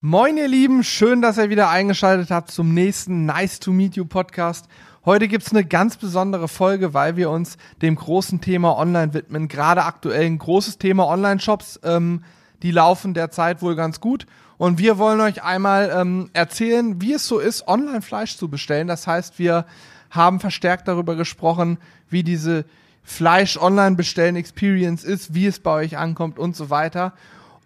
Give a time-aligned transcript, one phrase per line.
[0.00, 4.04] Moin ihr Lieben, schön, dass ihr wieder eingeschaltet habt zum nächsten Nice to Meet You
[4.04, 4.68] Podcast.
[5.04, 9.48] Heute gibt's eine ganz besondere Folge, weil wir uns dem großen Thema Online widmen.
[9.48, 12.22] Gerade aktuell ein großes Thema Online-Shops, ähm,
[12.62, 14.26] die laufen derzeit wohl ganz gut.
[14.56, 18.86] Und wir wollen euch einmal ähm, erzählen, wie es so ist, Online-Fleisch zu bestellen.
[18.86, 19.66] Das heißt, wir
[20.10, 21.76] haben verstärkt darüber gesprochen,
[22.08, 22.66] wie diese
[23.02, 27.14] Fleisch-Online-Bestellen-Experience ist, wie es bei euch ankommt und so weiter.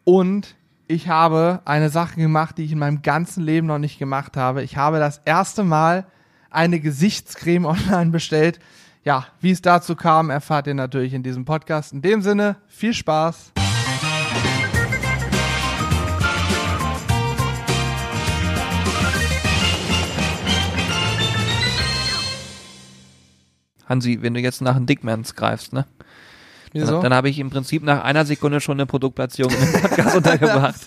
[0.04, 0.54] Und
[0.88, 4.62] ich habe eine Sache gemacht, die ich in meinem ganzen Leben noch nicht gemacht habe.
[4.62, 6.06] Ich habe das erste Mal
[6.50, 8.58] eine Gesichtscreme online bestellt.
[9.04, 11.92] Ja, wie es dazu kam, erfahrt ihr natürlich in diesem Podcast.
[11.92, 13.52] In dem Sinne, viel Spaß.
[23.88, 25.86] Hansi, wenn du jetzt nach den Dickmans greifst, ne?
[26.72, 26.92] Wieso?
[26.92, 30.80] Dann, dann habe ich im Prinzip nach einer Sekunde schon eine Produktplatzierung im Podcast untergebracht.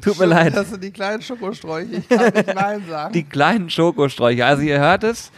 [0.00, 0.56] Tut mir leid.
[0.56, 1.96] Das sind die kleinen Schokosträuche.
[1.96, 3.12] Ich kann nicht Nein sagen.
[3.12, 4.46] Die kleinen Schokosträuche.
[4.46, 5.32] Also ihr hört es.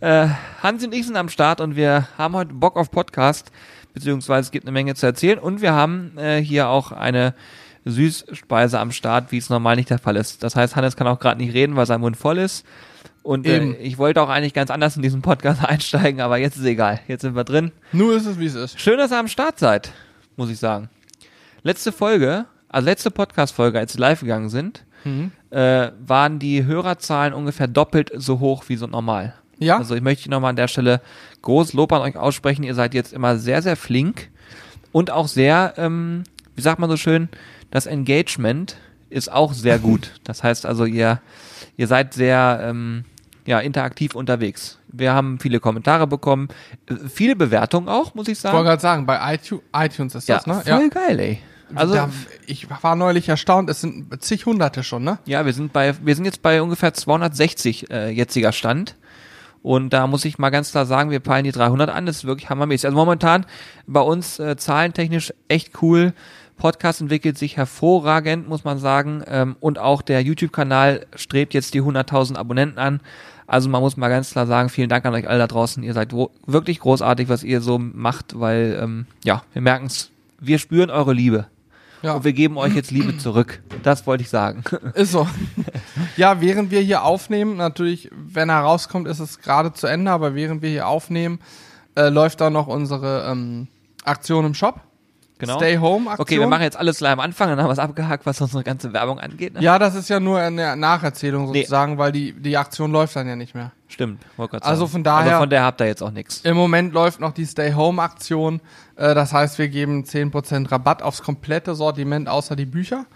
[0.00, 0.28] Äh,
[0.62, 3.50] Hansi und ich sind am Start und wir haben heute Bock auf Podcast,
[3.94, 7.34] beziehungsweise es gibt eine Menge zu erzählen und wir haben äh, hier auch eine
[7.84, 10.42] Süßspeise am Start, wie es normal nicht der Fall ist.
[10.42, 12.64] Das heißt, Hannes kann auch gerade nicht reden, weil sein Mund voll ist.
[13.22, 13.76] Und äh, Eben.
[13.80, 17.00] ich wollte auch eigentlich ganz anders in diesen Podcast einsteigen, aber jetzt ist egal.
[17.08, 17.72] Jetzt sind wir drin.
[17.92, 18.80] Nur ist es, wie es ist.
[18.80, 19.92] Schön, dass ihr am Start seid,
[20.36, 20.88] muss ich sagen.
[21.62, 25.30] Letzte Folge, also letzte Podcast-Folge, als wir live gegangen sind, Mhm.
[25.50, 29.34] äh, waren die Hörerzahlen ungefähr doppelt so hoch wie so normal.
[29.58, 29.78] Ja?
[29.78, 31.00] Also ich möchte nochmal an der Stelle
[31.42, 32.64] groß Lob an euch aussprechen.
[32.64, 34.28] Ihr seid jetzt immer sehr, sehr flink
[34.90, 36.24] und auch sehr, ähm,
[36.56, 37.28] wie sagt man so schön,
[37.70, 38.76] das Engagement
[39.10, 40.12] ist auch sehr gut.
[40.24, 41.20] Das heißt also, ihr,
[41.76, 43.04] ihr seid sehr ähm,
[43.46, 44.78] ja, interaktiv unterwegs.
[44.88, 46.48] Wir haben viele Kommentare bekommen,
[46.86, 48.56] äh, viele Bewertungen auch, muss ich Ich sagen.
[48.56, 50.62] wollte gerade sagen, bei iTunes, iTunes ist ja, das, ne?
[50.66, 51.38] voll geil, ey.
[51.74, 52.08] Also da,
[52.46, 55.18] ich war neulich erstaunt, es sind zig Hunderte schon, ne?
[55.26, 58.96] Ja, wir sind bei, wir sind jetzt bei ungefähr 260 äh, jetziger Stand.
[59.62, 62.06] Und da muss ich mal ganz klar sagen, wir peilen die 300 an.
[62.06, 62.86] Das ist wirklich hammermäßig.
[62.86, 63.44] Also momentan
[63.86, 66.14] bei uns äh, zahlentechnisch echt cool.
[66.58, 69.22] Podcast entwickelt sich hervorragend, muss man sagen.
[69.26, 73.00] Ähm, und auch der YouTube-Kanal strebt jetzt die 100.000 Abonnenten an.
[73.46, 75.82] Also man muss mal ganz klar sagen, vielen Dank an euch alle da draußen.
[75.82, 76.12] Ihr seid
[76.44, 80.10] wirklich großartig, was ihr so macht, weil ähm, ja, wir merken es.
[80.38, 81.46] Wir spüren eure Liebe.
[82.02, 82.12] Ja.
[82.12, 83.62] Und wir geben euch jetzt Liebe zurück.
[83.82, 84.62] Das wollte ich sagen.
[84.94, 85.26] Ist so.
[86.16, 90.34] ja, während wir hier aufnehmen, natürlich, wenn er rauskommt, ist es gerade zu Ende, aber
[90.34, 91.40] während wir hier aufnehmen,
[91.96, 93.66] äh, läuft da noch unsere ähm,
[94.04, 94.80] Aktion im Shop.
[95.38, 95.56] Genau.
[95.58, 96.22] Stay Home Aktion.
[96.22, 98.64] Okay, wir machen jetzt alles gleich am Anfang, dann haben wir es abgehakt, was unsere
[98.64, 99.54] ganze Werbung angeht.
[99.54, 99.60] Ne?
[99.62, 101.60] Ja, das ist ja nur eine Nacherzählung Nee.
[101.60, 103.70] sozusagen, weil die, die Aktion läuft dann ja nicht mehr.
[103.86, 104.92] Stimmt, wollte grad Also sagen.
[104.92, 106.40] von daher- Aber von der habt ihr jetzt auch nichts.
[106.42, 108.60] Im Moment läuft noch die Stay Home Aktion.
[108.96, 113.06] Äh, das heißt, wir geben 10% Rabatt aufs komplette Sortiment außer die Bücher.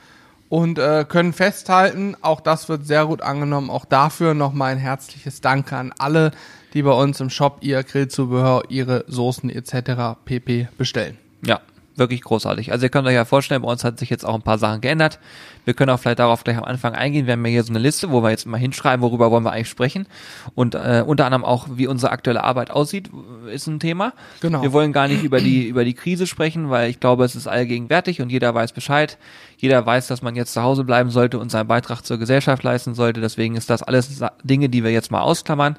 [0.49, 3.71] Und äh, können festhalten, auch das wird sehr gut angenommen.
[3.71, 6.31] Auch dafür nochmal ein herzliches Danke an alle,
[6.75, 10.19] die bei uns im Shop ihr Grillzubehör, ihre Soßen etc.
[10.25, 10.69] pp.
[10.77, 11.17] bestellen.
[11.45, 11.61] Ja,
[11.97, 12.73] wirklich großartig.
[12.73, 14.81] Also ihr könnt euch ja vorstellen, bei uns hat sich jetzt auch ein paar Sachen
[14.81, 15.19] geändert.
[15.65, 17.27] Wir können auch vielleicht darauf gleich am Anfang eingehen.
[17.27, 19.53] Wir haben ja hier so eine Liste, wo wir jetzt mal hinschreiben, worüber wollen wir
[19.53, 20.07] eigentlich sprechen.
[20.55, 23.11] Und äh, unter anderem auch, wie unsere aktuelle Arbeit aussieht,
[23.53, 24.13] ist ein Thema.
[24.41, 24.63] Genau.
[24.63, 27.47] Wir wollen gar nicht über die, über die Krise sprechen, weil ich glaube, es ist
[27.47, 29.19] allgegenwärtig und jeder weiß Bescheid.
[29.57, 32.95] Jeder weiß, dass man jetzt zu Hause bleiben sollte und seinen Beitrag zur Gesellschaft leisten
[32.95, 33.21] sollte.
[33.21, 35.77] Deswegen ist das alles Dinge, die wir jetzt mal ausklammern.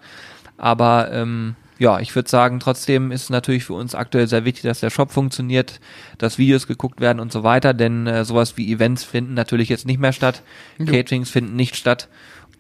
[0.58, 4.64] Aber ähm, ja, ich würde sagen, trotzdem ist es natürlich für uns aktuell sehr wichtig,
[4.64, 5.80] dass der Shop funktioniert,
[6.18, 9.86] dass Videos geguckt werden und so weiter, denn äh, sowas wie Events finden natürlich jetzt
[9.86, 10.44] nicht mehr statt,
[10.78, 10.86] Jo.
[10.86, 12.10] Caterings finden nicht statt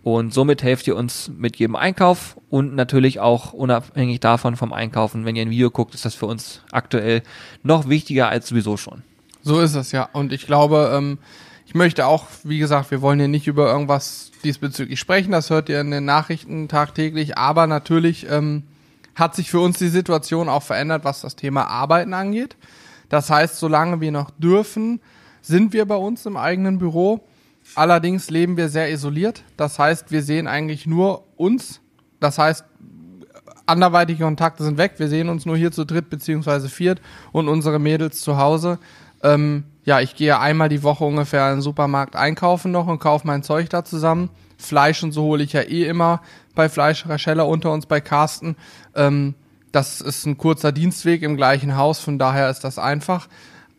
[0.04, 5.26] und somit helft ihr uns mit jedem Einkauf und natürlich auch unabhängig davon vom Einkaufen.
[5.26, 7.24] Wenn ihr ein Video guckt, ist das für uns aktuell
[7.64, 9.04] noch wichtiger als sowieso schon.
[9.44, 10.10] So ist es ja.
[10.12, 11.20] Und ich glaube, ähm,
[11.66, 15.32] ich möchte auch, wie gesagt, wir wollen hier nicht über irgendwas diesbezüglich sprechen.
[15.32, 17.38] Das hört ihr in den Nachrichten tagtäglich.
[17.38, 18.64] Aber natürlich ähm,
[19.16, 22.56] hat sich für uns die Situation auch verändert, was das Thema Arbeiten angeht.
[23.10, 25.00] Das heißt, solange wir noch dürfen,
[25.42, 27.22] sind wir bei uns im eigenen Büro.
[27.76, 29.44] Allerdings leben wir sehr isoliert.
[29.58, 31.80] Das heißt, wir sehen eigentlich nur uns.
[32.20, 32.66] Das heißt,
[33.66, 34.94] anderweitige Kontakte sind weg.
[34.98, 37.02] Wir sehen uns nur hier zu dritt beziehungsweise viert
[37.32, 38.80] und unsere Mädels zu Hause.
[39.22, 43.28] Ähm, ja, ich gehe einmal die Woche ungefähr in den Supermarkt einkaufen noch und kaufe
[43.28, 44.30] mein Zeug da zusammen.
[44.58, 46.22] Fleisch und so hole ich ja eh immer
[46.56, 48.56] bei Fleischerer Scheller unter uns bei Carsten.
[48.96, 49.36] Ähm,
[49.72, 53.28] das ist ein kurzer Dienstweg im gleichen Haus, von daher ist das einfach.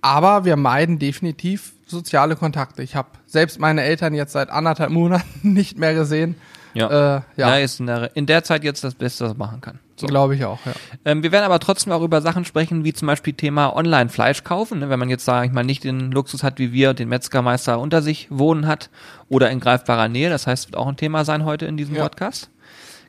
[0.01, 2.83] Aber wir meiden definitiv soziale Kontakte.
[2.83, 5.25] Ich habe selbst meine Eltern jetzt seit anderthalb Monaten
[5.55, 6.35] nicht mehr gesehen.
[6.75, 7.49] Ja, Äh, ja.
[7.51, 7.57] ja.
[7.59, 9.79] ist in der, in der Zeit jetzt das Beste, was man machen kann.
[9.97, 10.09] So.
[10.09, 10.73] Glaube ich auch, ja.
[11.05, 14.81] Ähm, wir werden aber trotzdem auch über Sachen sprechen, wie zum Beispiel Thema Online-Fleisch kaufen.
[14.81, 14.91] Ne?
[14.91, 18.03] Wenn man jetzt, sage ich mal, nicht den Luxus hat, wie wir, den Metzgermeister unter
[18.03, 18.91] sich wohnen hat
[19.29, 20.31] oder in greifbarer Nähe.
[20.31, 22.03] Das heißt, wird auch ein Thema sein heute in diesem Ja.
[22.03, 22.51] Podcast.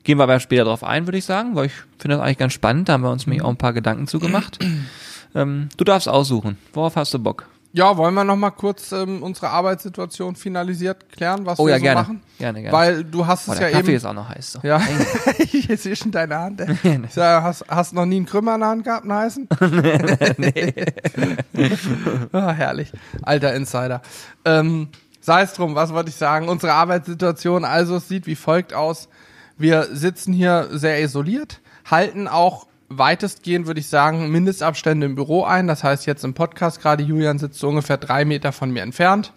[0.06, 2.54] Gehen wir aber später drauf ein, würde ich sagen, weil ich finde das eigentlich ganz
[2.54, 2.88] spannend.
[2.88, 4.60] Da haben wir uns nämlich auch ein paar Gedanken zugemacht.
[5.36, 6.58] ähm, du darfst aussuchen.
[6.74, 7.48] Worauf hast du Bock?
[7.74, 11.78] Ja, wollen wir noch mal kurz ähm, unsere Arbeitssituation finalisiert klären, was Oh wir ja,
[11.80, 12.02] so gerne.
[12.02, 12.22] machen?
[12.38, 12.78] Gerne, gerne.
[12.78, 13.98] Weil du hast oh, es der ja Kaffee eben.
[13.98, 14.54] ist auch noch heiß.
[14.54, 14.60] So.
[14.64, 14.80] Ja,
[15.52, 16.62] ich sehe schon deine Hand.
[16.62, 16.78] ey.
[17.16, 19.50] Ja, hast, hast noch nie einen Krümmer in der Hand gehabt, einen heißen?
[22.32, 22.92] ah, herrlich.
[23.24, 24.02] Alter Insider.
[24.46, 24.88] Ähm,
[25.20, 26.48] sei es drum, was wollte ich sagen?
[26.48, 29.10] Unsere Arbeitssituation also es sieht wie folgt aus.
[29.58, 35.68] Wir sitzen hier sehr isoliert, halten auch weitestgehend, würde ich sagen, Mindestabstände im Büro ein.
[35.68, 39.34] Das heißt, jetzt im Podcast gerade, Julian sitzt so ungefähr drei Meter von mir entfernt.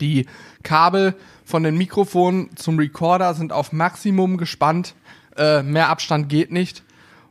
[0.00, 0.26] Die
[0.62, 1.14] Kabel
[1.44, 4.94] von den Mikrofonen zum Recorder sind auf Maximum gespannt.
[5.36, 6.82] Äh, mehr Abstand geht nicht.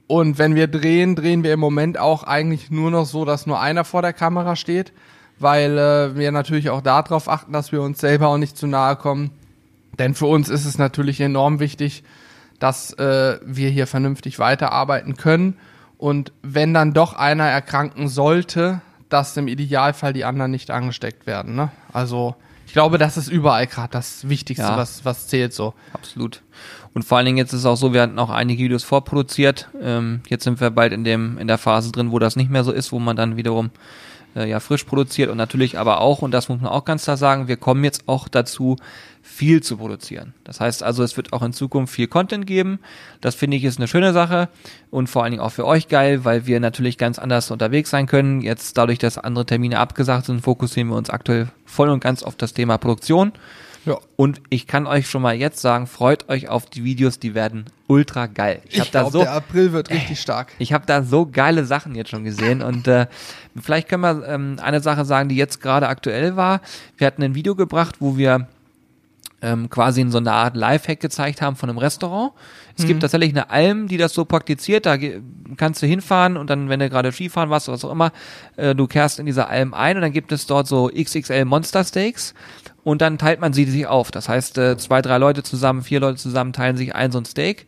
[0.08, 3.60] Und wenn wir drehen, drehen wir im Moment auch eigentlich nur noch so, dass nur
[3.60, 4.92] einer vor der Kamera steht,
[5.38, 8.96] weil äh, wir natürlich auch darauf achten, dass wir uns selber auch nicht zu nahe
[8.96, 9.30] kommen.
[10.00, 12.04] Denn für uns ist es natürlich enorm wichtig,
[12.60, 15.58] dass äh, wir hier vernünftig weiterarbeiten können.
[15.98, 21.56] Und wenn dann doch einer erkranken sollte, dass im Idealfall die anderen nicht angesteckt werden.
[21.56, 21.72] Ne?
[21.92, 22.36] Also
[22.66, 24.78] ich glaube, das ist überall gerade das Wichtigste, Ja.
[24.78, 25.74] was, was zählt so.
[25.94, 26.44] Absolut.
[26.94, 29.70] Und vor allen Dingen jetzt ist es auch so, wir hatten auch einige Videos vorproduziert.
[29.82, 32.64] Ähm, jetzt sind wir bald in dem in der Phase drin, wo das nicht mehr
[32.64, 33.72] so ist, wo man dann wiederum
[34.36, 37.18] äh, ja frisch produziert und natürlich aber auch und das muss man auch ganz klar
[37.18, 38.78] sagen, wir kommen jetzt auch dazu,
[39.40, 40.34] viel zu produzieren.
[40.44, 42.80] Das heißt also, es wird auch in Zukunft viel Content geben.
[43.22, 44.50] Das finde ich ist eine schöne Sache
[44.92, 48.06] und vor allen Dingen auch für euch geil, weil wir natürlich ganz anders unterwegs sein
[48.06, 48.42] können.
[48.42, 52.36] Jetzt dadurch, dass andere Termine abgesagt sind, fokussieren wir uns aktuell voll und ganz auf
[52.36, 53.32] das Thema Produktion.
[53.86, 53.98] Ja.
[54.18, 57.64] Und ich kann euch schon mal jetzt sagen, freut euch auf die Videos, die werden
[57.88, 58.62] ultra geil.
[58.68, 60.52] Ich, hab da glaub, so, der April wird richtig stark.
[60.60, 63.08] ich habe da so geile Sachen jetzt schon gesehen und äh,
[63.58, 66.60] vielleicht können wir ähm, eine Sache sagen, die jetzt gerade aktuell war.
[66.98, 68.50] Wir hatten ein Video gebracht, wo wir
[69.42, 72.34] ähm, quasi in so einer Art Lifehack gezeigt haben von einem Restaurant.
[72.78, 74.86] Es gibt tatsächlich eine Alm, die das so praktiziert.
[74.86, 74.98] Da
[75.58, 78.12] kannst du hinfahren und dann, wenn du gerade Skifahren warst oder was auch immer,
[78.56, 81.84] äh, du kehrst in diese Alm ein und dann gibt es dort so XXL Monster
[81.84, 82.34] Steaks
[82.84, 84.12] und dann teilt man sie sich auf.
[84.12, 87.26] Das heißt, äh, zwei, drei Leute zusammen, vier Leute zusammen teilen sich ein so ein
[87.26, 87.68] Steak.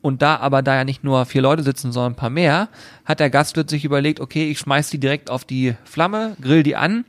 [0.00, 2.68] Und da aber da ja nicht nur vier Leute sitzen, sondern ein paar mehr,
[3.04, 6.76] hat der Gastwirt sich überlegt, okay, ich schmeiß die direkt auf die Flamme, grill die
[6.76, 7.04] an,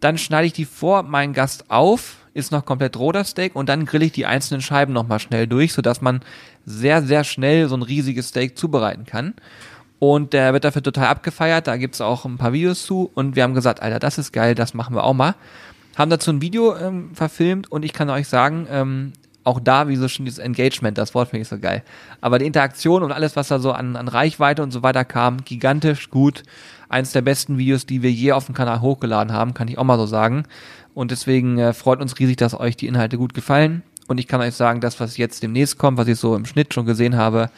[0.00, 3.68] dann schneide ich die vor meinen Gast auf, ist noch komplett roh das Steak und
[3.68, 6.20] dann grill ich die einzelnen Scheiben nochmal schnell durch, sodass man
[6.66, 9.34] sehr, sehr schnell so ein riesiges Steak zubereiten kann.
[10.00, 13.44] Und der wird dafür total abgefeiert, da gibt's auch ein paar Videos zu und wir
[13.44, 15.34] haben gesagt, Alter, das ist geil, das machen wir auch mal.
[15.96, 19.12] Haben dazu ein Video ähm, verfilmt und ich kann euch sagen, ähm,
[19.44, 21.82] auch da, wie so schon dieses Engagement, das Wort finde ich so geil.
[22.20, 25.44] Aber die Interaktion und alles, was da so an, an Reichweite und so weiter kam,
[25.44, 26.42] gigantisch gut.
[26.88, 29.84] Eins der besten Videos, die wir je auf dem Kanal hochgeladen haben, kann ich auch
[29.84, 30.44] mal so sagen.
[30.94, 33.82] Und deswegen äh, freut uns riesig, dass euch die Inhalte gut gefallen.
[34.06, 36.74] Und ich kann euch sagen, das, was jetzt demnächst kommt, was ich so im Schnitt
[36.74, 37.50] schon gesehen habe,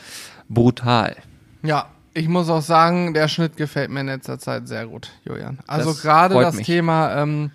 [0.49, 1.17] brutal.
[1.62, 5.59] Ja, ich muss auch sagen, der Schnitt gefällt mir in letzter Zeit sehr gut, Julian.
[5.67, 6.67] Also Das gerade das mich.
[6.67, 7.50] Thema, ähm,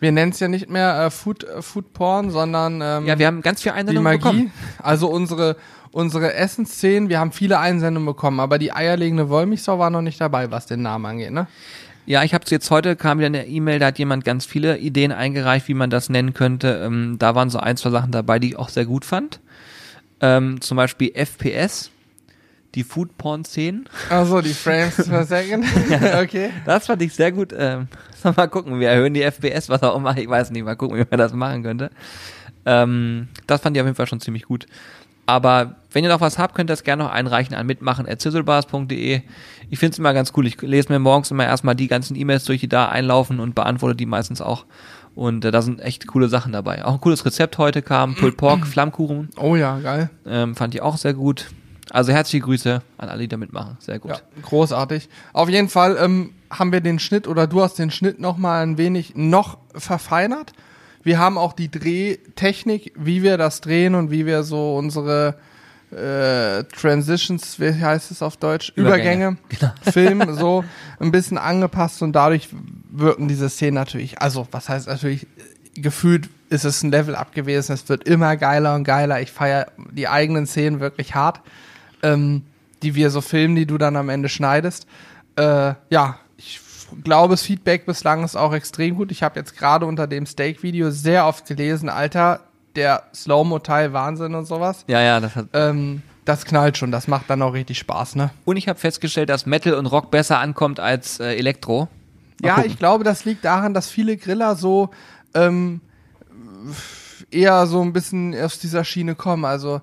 [0.00, 3.26] wir nennen es ja nicht mehr äh, Food, äh, Food Porn, sondern ähm, Ja, wir
[3.26, 4.18] haben ganz viel die Einsendungen Magie.
[4.18, 4.52] bekommen.
[4.82, 5.56] Also unsere
[5.96, 10.50] unsere Essensszenen, wir haben viele Einsendungen bekommen, aber die eierlegende Wollmilchsau war noch nicht dabei,
[10.50, 11.46] was den Namen angeht, ne?
[12.06, 15.10] Ja, ich habe jetzt heute kam wieder eine E-Mail, da hat jemand ganz viele Ideen
[15.10, 16.80] eingereicht, wie man das nennen könnte.
[16.84, 19.40] Ähm, da waren so ein, zwei Sachen dabei, die ich auch sehr gut fand.
[20.20, 21.90] Ähm, zum Beispiel FPS,
[22.76, 23.88] die Foodporn-Szenen.
[24.08, 25.66] Also die Frames per Second.
[26.22, 26.50] okay.
[26.64, 27.52] Das fand ich sehr gut.
[27.56, 27.88] Ähm,
[28.36, 30.16] mal gucken, wir erhöhen die FPS, was auch immer.
[30.16, 31.90] Ich weiß nicht, mal gucken, wie man das machen könnte.
[32.64, 34.66] Ähm, das fand ich auf jeden Fall schon ziemlich gut.
[35.26, 39.22] Aber wenn ihr noch was habt, könnt ihr das gerne noch einreichen an mitmachen.zizzlebars.de.
[39.70, 40.46] Ich finde es immer ganz cool.
[40.46, 43.96] Ich lese mir morgens immer erstmal die ganzen E-Mails durch, die da einlaufen und beantworte
[43.96, 44.64] die meistens auch.
[45.14, 46.84] Und äh, da sind echt coole Sachen dabei.
[46.84, 50.10] Auch ein cooles Rezept heute kam, Pulled Pork, Flammkuchen, Oh ja, geil.
[50.26, 51.46] ähm, fand ich auch sehr gut.
[51.90, 53.76] Also herzliche Grüße an alle, die da mitmachen.
[53.80, 54.10] Sehr gut.
[54.10, 55.08] Ja, großartig.
[55.32, 58.62] Auf jeden Fall ähm, haben wir den Schnitt oder du hast den Schnitt noch mal
[58.62, 60.52] ein wenig noch verfeinert.
[61.06, 65.36] Wir haben auch die Drehtechnik, wie wir das drehen und wie wir so unsere
[65.92, 68.72] äh, Transitions, wie heißt es auf Deutsch?
[68.74, 69.36] Übergänge.
[69.48, 70.64] Übergänge, Film so
[70.98, 72.48] ein bisschen angepasst und dadurch
[72.90, 75.26] wirken diese Szenen natürlich, also was heißt natürlich,
[75.74, 79.20] gefühlt ist es ein Level up gewesen, es wird immer geiler und geiler.
[79.20, 81.40] Ich feiere die eigenen Szenen wirklich hart
[82.02, 82.42] ähm,
[82.82, 84.86] die wir so filmen, die du dann am Ende schneidest.
[85.36, 86.18] Äh, ja,
[87.04, 89.10] glaube, das Feedback bislang ist auch extrem gut.
[89.10, 92.40] Ich habe jetzt gerade unter dem Steak-Video sehr oft gelesen, Alter,
[92.74, 94.84] der Slow-Mo-Teil, Wahnsinn und sowas.
[94.86, 95.46] Ja, ja, das hat.
[95.52, 98.30] Ähm, das knallt schon, das macht dann auch richtig Spaß, ne?
[98.44, 101.88] Und ich habe festgestellt, dass Metal und Rock besser ankommt als äh, Elektro.
[102.42, 102.70] Mal ja, gucken.
[102.70, 104.90] ich glaube, das liegt daran, dass viele Griller so
[105.34, 105.80] ähm,
[107.30, 109.44] eher so ein bisschen aus dieser Schiene kommen.
[109.44, 109.80] Also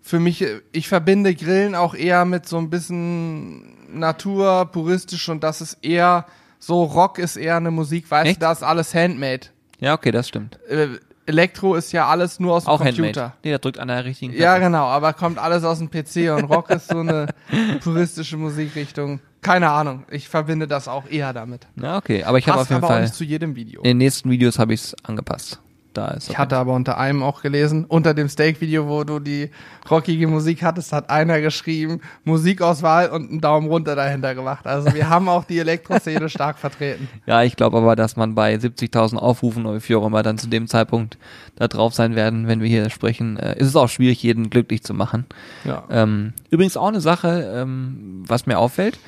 [0.00, 5.44] für mich, äh, ich verbinde Grillen auch eher mit so ein bisschen Natur, puristisch und
[5.44, 6.26] das ist eher
[6.64, 8.36] so, Rock ist eher eine Musik, weißt Echt?
[8.36, 9.48] du, da ist alles Handmade.
[9.80, 10.60] Ja, okay, das stimmt.
[10.68, 10.88] Äh,
[11.26, 13.02] Elektro ist ja alles nur aus dem Auch Computer.
[13.04, 13.32] Handmade.
[13.42, 14.60] Nee, der drückt an der richtigen Ja, Knöpfe.
[14.70, 17.26] genau, aber kommt alles aus dem PC und Rock ist so eine
[17.82, 19.20] puristische Musikrichtung.
[19.40, 21.66] Keine Ahnung, ich verbinde das auch eher damit.
[21.80, 22.22] Ja, okay.
[22.22, 23.80] Aber ich habe auf jeden aber auch Fall, nicht zu jedem Video.
[23.82, 25.60] in den nächsten Videos habe ich es angepasst.
[25.92, 29.50] Da ist Ich hatte aber unter einem auch gelesen, unter dem Steak-Video, wo du die
[29.90, 34.66] rockige Musik hattest, hat einer geschrieben, Musikauswahl und einen Daumen runter dahinter gemacht.
[34.66, 37.08] Also wir haben auch die Elektroszene stark vertreten.
[37.26, 40.48] Ja, ich glaube aber, dass man bei 70.000 Aufrufen oder wie auch immer dann zu
[40.48, 41.18] dem Zeitpunkt
[41.56, 44.82] da drauf sein werden, wenn wir hier sprechen, äh, ist es auch schwierig, jeden glücklich
[44.82, 45.26] zu machen.
[45.64, 45.84] Ja.
[45.90, 48.98] Ähm, übrigens auch eine Sache, ähm, was mir auffällt,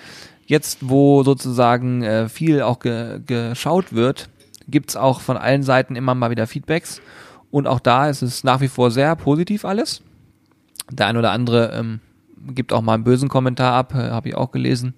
[0.47, 4.29] jetzt wo sozusagen äh, viel auch ge geschaut wird,
[4.69, 7.01] gibt's auch von allen Seiten immer mal wieder Feedbacks
[7.51, 10.03] und auch da ist es nach wie vor sehr positiv alles.
[10.91, 12.01] Der ein oder andere ähm,
[12.55, 14.95] gibt auch mal einen bösen Kommentar ab, äh, habe ich auch gelesen.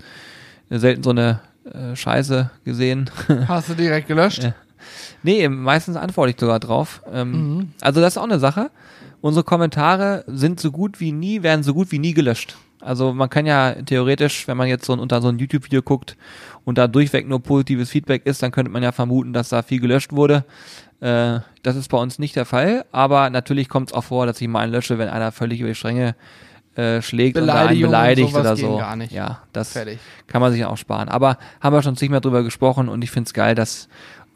[0.71, 1.41] Äh, Selten so eine
[1.73, 3.11] äh, Scheiße gesehen.
[3.49, 4.43] Hast du direkt gelöscht?
[4.43, 4.55] Ja.
[5.23, 7.03] Nee, meistens antworte ich sogar drauf.
[7.13, 7.69] Ähm, Mhm.
[7.81, 8.71] Also das ist auch eine Sache.
[9.21, 12.57] Unsere Kommentare sind so gut wie nie, werden so gut wie nie gelöscht.
[12.87, 16.17] Also man kann ja theoretisch, wenn man jetzt so ein, unter so ein YouTube-Video guckt
[16.65, 19.81] und da durchweg nur positives Feedback ist, dann könnte man ja vermuten, dass da viel
[19.81, 20.45] gelöscht wurde.
[21.01, 24.41] Äh, das ist bei uns nicht der Fall, aber natürlich kommt es auch vor, dass
[24.41, 26.15] ich mal einen lösche, wenn einer völlig über die Stränge
[26.77, 28.77] äh, schlägt und da einen beleidigt oder so.
[28.77, 29.13] gar nicht.
[29.13, 29.99] Ja, das Fertig.
[30.27, 31.09] kann man sich auch sparen.
[31.09, 33.89] Aber haben wir schon nicht mehr drüber gesprochen und ich finde es geil, dass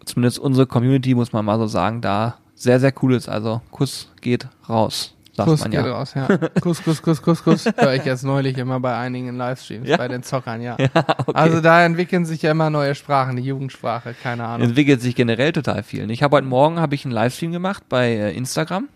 [0.04, 3.28] zumindest unsere Community, muss man mal so sagen, da sehr, sehr cool ist.
[3.28, 5.92] Also Kuss geht raus, sagt Kuss man geht ja.
[5.92, 6.26] raus, ja.
[6.60, 7.66] Kuss, Kuss, Kuss, Kuss, Kuss.
[7.76, 9.96] Höre ich jetzt neulich immer bei einigen Livestreams, Ja?
[9.96, 10.74] bei den Zockern, ja.
[10.74, 11.32] Okay.
[11.34, 14.68] Also da entwickeln sich ja immer neue Sprachen, die Jugendsprache, keine Ahnung.
[14.68, 16.10] entwickelt sich generell total viel.
[16.10, 18.88] Ich habe heute Morgen habe ich einen Livestream gemacht bei äh, Instagram.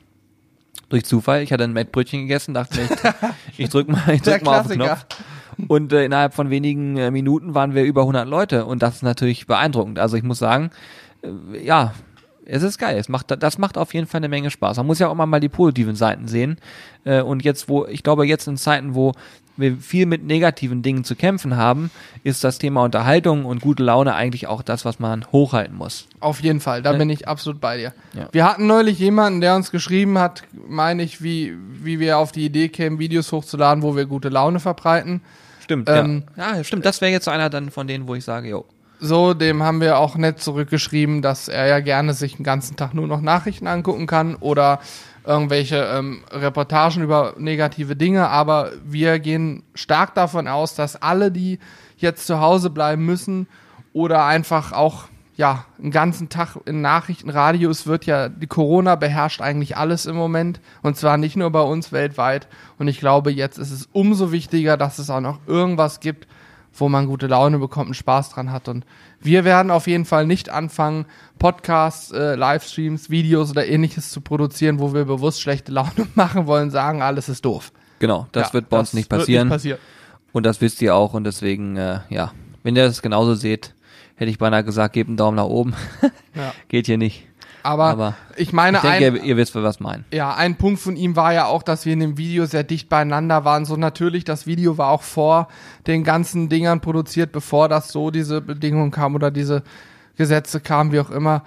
[0.91, 1.43] Durch Zufall.
[1.43, 4.69] Ich hatte ein Mettbrötchen gegessen, dachte mir, ich, ich drück mal, ich drück mal auf
[4.69, 4.81] den.
[4.81, 5.07] Knopf.
[5.69, 9.03] Und äh, innerhalb von wenigen äh, Minuten waren wir über 100 Leute und das ist
[9.03, 9.99] natürlich beeindruckend.
[9.99, 10.71] Also ich muss sagen,
[11.23, 11.95] äh, ja,
[12.47, 12.97] es ist geil.
[12.99, 14.77] Es macht, das macht auf jeden Fall eine Menge Spaß.
[14.79, 16.59] Man muss ja auch immer mal die positiven Seiten sehen.
[17.05, 19.13] Äh, und jetzt, wo, ich glaube, jetzt in Zeiten, wo
[19.57, 21.91] wir viel mit negativen Dingen zu kämpfen haben,
[22.25, 26.09] ist das Thema Unterhaltung und gute Laune eigentlich auch das, was man hochhalten muss.
[26.19, 26.99] Auf jeden Fall, da Ne?
[26.99, 27.93] bin ich absolut bei dir.
[28.15, 28.29] Ja.
[28.33, 32.45] Wir hatten neulich jemanden, der uns geschrieben hat, meine ich, wie, wie wir auf die
[32.45, 35.21] Idee kämen, Videos hochzuladen, wo wir gute Laune verbreiten.
[35.61, 36.57] Stimmt, Ähm, ja.
[36.57, 36.65] ja.
[36.65, 38.65] Stimmt, das wäre jetzt einer dann von denen, wo ich sage, jo.
[39.01, 42.95] So, dem haben wir auch nett zurückgeschrieben, dass er ja gerne sich den ganzen Tag
[42.95, 44.81] nur noch Nachrichten angucken kann oder
[45.27, 51.59] irgendwelche ähm, Reportagen über negative Dinge, aber wir gehen stark davon aus, dass alle, die
[51.97, 53.47] jetzt zu Hause bleiben müssen
[53.93, 55.05] oder einfach auch
[55.37, 60.15] ja, einen ganzen Tag in Nachrichtenradio, es wird ja, die Corona beherrscht eigentlich alles im
[60.15, 62.47] Moment und zwar nicht nur bei uns weltweit.
[62.79, 66.29] Und ich glaube, jetzt ist es umso wichtiger, dass es auch noch irgendwas gibt,
[66.77, 68.69] wo man gute Laune bekommt und Spaß dran hat.
[68.69, 68.85] Und
[69.21, 71.07] wir werden auf jeden Fall nicht anfangen,
[71.39, 76.71] Podcasts, äh, Livestreams, Videos oder ähnliches zu produzieren, wo wir bewusst schlechte Laune machen wollen,
[76.71, 77.73] sagen, alles ist doof.
[77.99, 79.49] Genau, das Ja, wird bei uns nicht wird passieren.
[79.49, 79.79] passieren.
[80.33, 82.33] Und das wisst ihr auch und deswegen, äh, ja,
[82.65, 83.75] wenn ihr das genauso seht,
[84.17, 85.75] hätte ich beinahe gesagt, gebt einen Daumen nach oben.
[86.35, 86.53] Ja.
[86.67, 87.29] Geht hier nicht.
[87.65, 90.05] Aber, Aber ich meine, Ich denke, ein, ihr, ihr wisst, was meinen.
[90.13, 92.91] Ja, ein Punkt von ihm war ja auch, dass wir in dem Video sehr dicht
[92.91, 93.65] beieinander waren.
[93.65, 95.49] So natürlich, das Video war auch vor
[95.87, 99.63] den ganzen Dingern produziert, bevor das so diese Bedingungen kamen oder diese
[100.17, 101.43] Gesetze kamen, wie auch immer,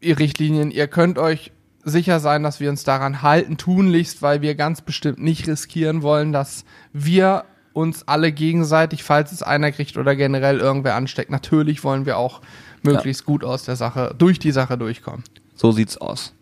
[0.00, 0.70] ihr Richtlinien.
[0.70, 1.50] Ihr könnt euch
[1.82, 6.32] sicher sein, dass wir uns daran halten, tunlichst, weil wir ganz bestimmt nicht riskieren wollen,
[6.32, 12.06] dass wir uns alle gegenseitig, falls es einer kriegt oder generell irgendwer ansteckt, natürlich wollen
[12.06, 12.42] wir auch
[12.84, 15.24] möglichst gut aus der Sache, durch die Sache durchkommen.
[15.54, 16.34] So sieht's aus.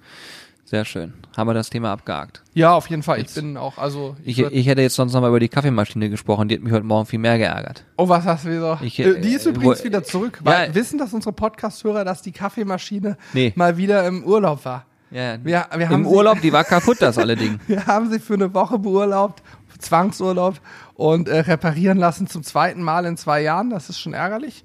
[0.65, 1.15] Sehr schön.
[1.37, 2.43] Haben wir das Thema abgehakt.
[2.53, 3.19] Ja, auf jeden Fall.
[3.19, 5.49] Ich Jetzt- bin auch, also Ich, würd- ich hätte jetzt sonst noch mal über die
[5.49, 7.85] Kaffeemaschine gesprochen, die hat mich heute Morgen viel mehr geärgert.
[7.97, 8.79] Oh, was hast du wieder?
[8.83, 10.41] Ich, äh, die ist äh, übrigens wo- wieder zurück.
[10.43, 10.75] Weil Ja.
[10.75, 13.53] wissen das unsere Podcast-Hörer, dass die Kaffeemaschine Nee.
[13.55, 14.87] mal wieder im Urlaub war?
[15.13, 17.61] Ja, Wir, wir, haben Im sie, Urlaub, die war kaputt, das alle Ding.
[17.69, 19.45] wir haben sie für eine Woche beurlaubt,
[19.79, 20.57] Zwangsurlaub
[20.95, 23.71] und äh, reparieren lassen zum zweiten Mal in zwei Jahren.
[23.71, 24.65] Das ist schon ärgerlich.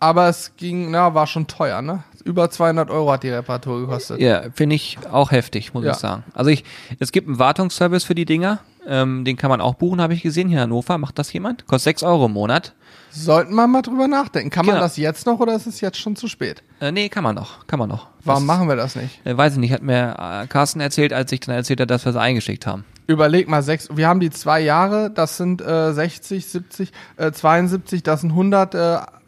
[0.00, 2.04] Aber es ging, na, war schon teuer, ne?
[2.24, 4.20] Über 200 Euro hat die Reparatur gekostet.
[4.20, 5.92] Ja, finde ich auch heftig, muss Ja.
[5.92, 6.24] ich sagen.
[6.34, 6.64] Also ich,
[6.98, 8.58] es gibt einen Wartungsservice für die Dinger.
[8.86, 10.48] Ähm, den kann man auch buchen, habe ich gesehen.
[10.48, 11.66] Hier in Hannover macht das jemand.
[11.66, 12.74] Kostet 6 Euro im Monat.
[13.10, 14.50] Sollten wir mal drüber nachdenken.
[14.50, 14.84] Kann man Genau.
[14.84, 16.62] das jetzt noch oder ist es jetzt schon zu spät?
[16.80, 17.66] Äh, nee, kann man noch.
[17.66, 18.06] Kann man noch.
[18.24, 19.20] Warum das, machen wir das nicht?
[19.26, 22.04] Äh, weiß ich nicht, hat mir äh, Carsten erzählt, als ich dann erzählt hat, dass
[22.04, 22.84] wir es eingeschickt haben.
[23.06, 28.02] Überleg mal, sechs, wir haben die zwei Jahre, das sind äh, 60, 70, äh, 72,
[28.02, 28.34] das sind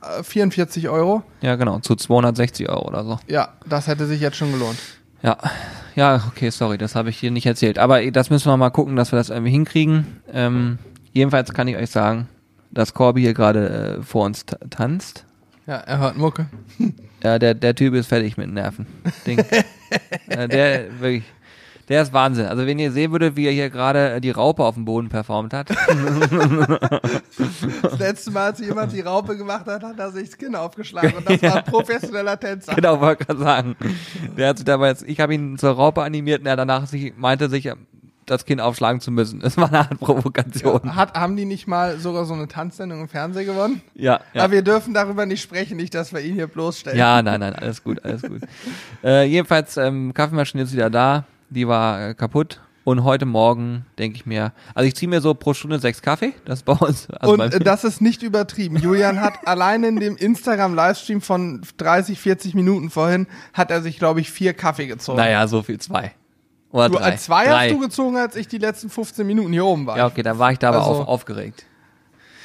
[0.00, 1.22] 144 Euro.
[1.42, 3.18] Ja, genau, zu 260 Euro oder so.
[3.28, 4.78] Ja, das hätte sich jetzt schon gelohnt.
[5.22, 5.36] Ja,
[5.96, 7.78] ja, okay, sorry, das habe ich dir nicht erzählt.
[7.78, 10.22] Aber das müssen wir mal gucken, dass wir das irgendwie hinkriegen.
[10.32, 10.78] Ähm,
[11.12, 12.28] jedenfalls kann ich euch sagen,
[12.70, 15.26] dass Corby hier gerade äh, vor uns ta- tanzt.
[15.66, 16.46] Ja, er hört Mucke.
[17.22, 18.86] Ja, der, der Typ ist fertig mit Nerven.
[19.26, 19.38] Ding.
[20.28, 21.24] äh, der, wirklich,
[21.90, 22.46] der ist Wahnsinn.
[22.46, 25.08] Also wenn ihr sehen würdet, wie er hier gerade äh, die Raupe auf dem Boden
[25.08, 25.70] performt hat.
[27.82, 31.14] Das letzte Mal, als jemand die Raupe gemacht hat, hat er sich das Kinn aufgeschlagen
[31.14, 32.74] und das war ein professioneller Tänzer.
[32.74, 33.76] genau, wollte gerade sagen.
[34.36, 37.16] Der hat sich dabei jetzt, ich habe ihn zur Raupe animiert und er danach sich,
[37.16, 37.70] meinte sich,
[38.26, 39.40] das Kind aufschlagen zu müssen.
[39.40, 40.94] Das war eine Art Provokation.
[40.94, 43.82] Hat, haben die nicht mal sogar so eine Tanzsendung im Fernsehen gewonnen?
[43.94, 44.44] Ja, ja.
[44.44, 46.98] Aber wir dürfen darüber nicht sprechen, nicht, dass wir ihn hier bloßstellen.
[46.98, 48.42] Ja, nein, nein, alles gut, alles gut.
[49.02, 51.24] äh, jedenfalls, ähm, Kaffeemaschine ist wieder da.
[51.50, 52.60] Die war äh, kaputt.
[52.82, 56.32] Und heute Morgen denke ich mir, also ich ziehe mir so pro Stunde sechs Kaffee.
[56.46, 57.08] Das ist bei uns.
[57.10, 58.76] Also Und äh, das ist nicht übertrieben.
[58.76, 64.20] Julian hat allein in dem Instagram-Livestream von 30, 40 Minuten vorhin, hat er sich, glaube
[64.20, 65.18] ich, vier Kaffee gezogen.
[65.18, 66.12] naja, so viel zwei.
[66.72, 67.02] Oder Du, drei.
[67.04, 67.66] als zwei drei.
[67.68, 69.98] hast du gezogen, als ich die letzten 15 Minuten hier oben war.
[69.98, 71.64] Ja, okay, da war ich da aber Also- auf, aufgeregt.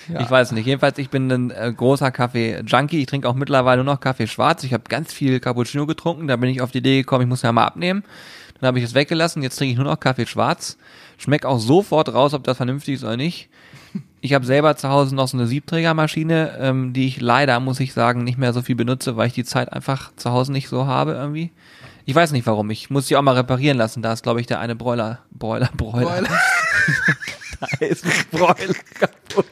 [0.08, 0.20] Ja.
[0.20, 0.68] Ich weiß nicht.
[0.68, 3.00] Jedenfalls, ich bin ein äh, großer Kaffee-Junkie.
[3.00, 4.64] Ich trinke auch mittlerweile nur noch Kaffee schwarz.
[4.64, 6.28] Ich habe ganz viel Cappuccino getrunken.
[6.28, 8.04] Da bin ich auf die Idee gekommen, ich muss ja mal abnehmen.
[8.60, 9.44] Dann habe ich es weggelassen.
[9.44, 10.78] Jetzt trinke ich nur noch Kaffee schwarz.
[11.18, 13.50] Schmeckt auch sofort raus, ob das vernünftig ist oder nicht.
[14.22, 17.94] Ich habe selber zu Hause noch so eine Siebträgermaschine, ähm, die ich leider, muss ich
[17.94, 20.88] sagen, nicht mehr so viel benutze, weil ich die Zeit einfach zu Hause nicht so
[20.88, 21.52] habe irgendwie.
[22.06, 22.70] Ich weiß nicht warum.
[22.72, 24.02] Ich muss die auch mal reparieren lassen.
[24.02, 26.06] Da ist, glaube ich, der eine Broiler, Broiler, Broiler.
[26.06, 26.30] Broiler.
[27.58, 29.46] Da ist ein Broiler kaputt.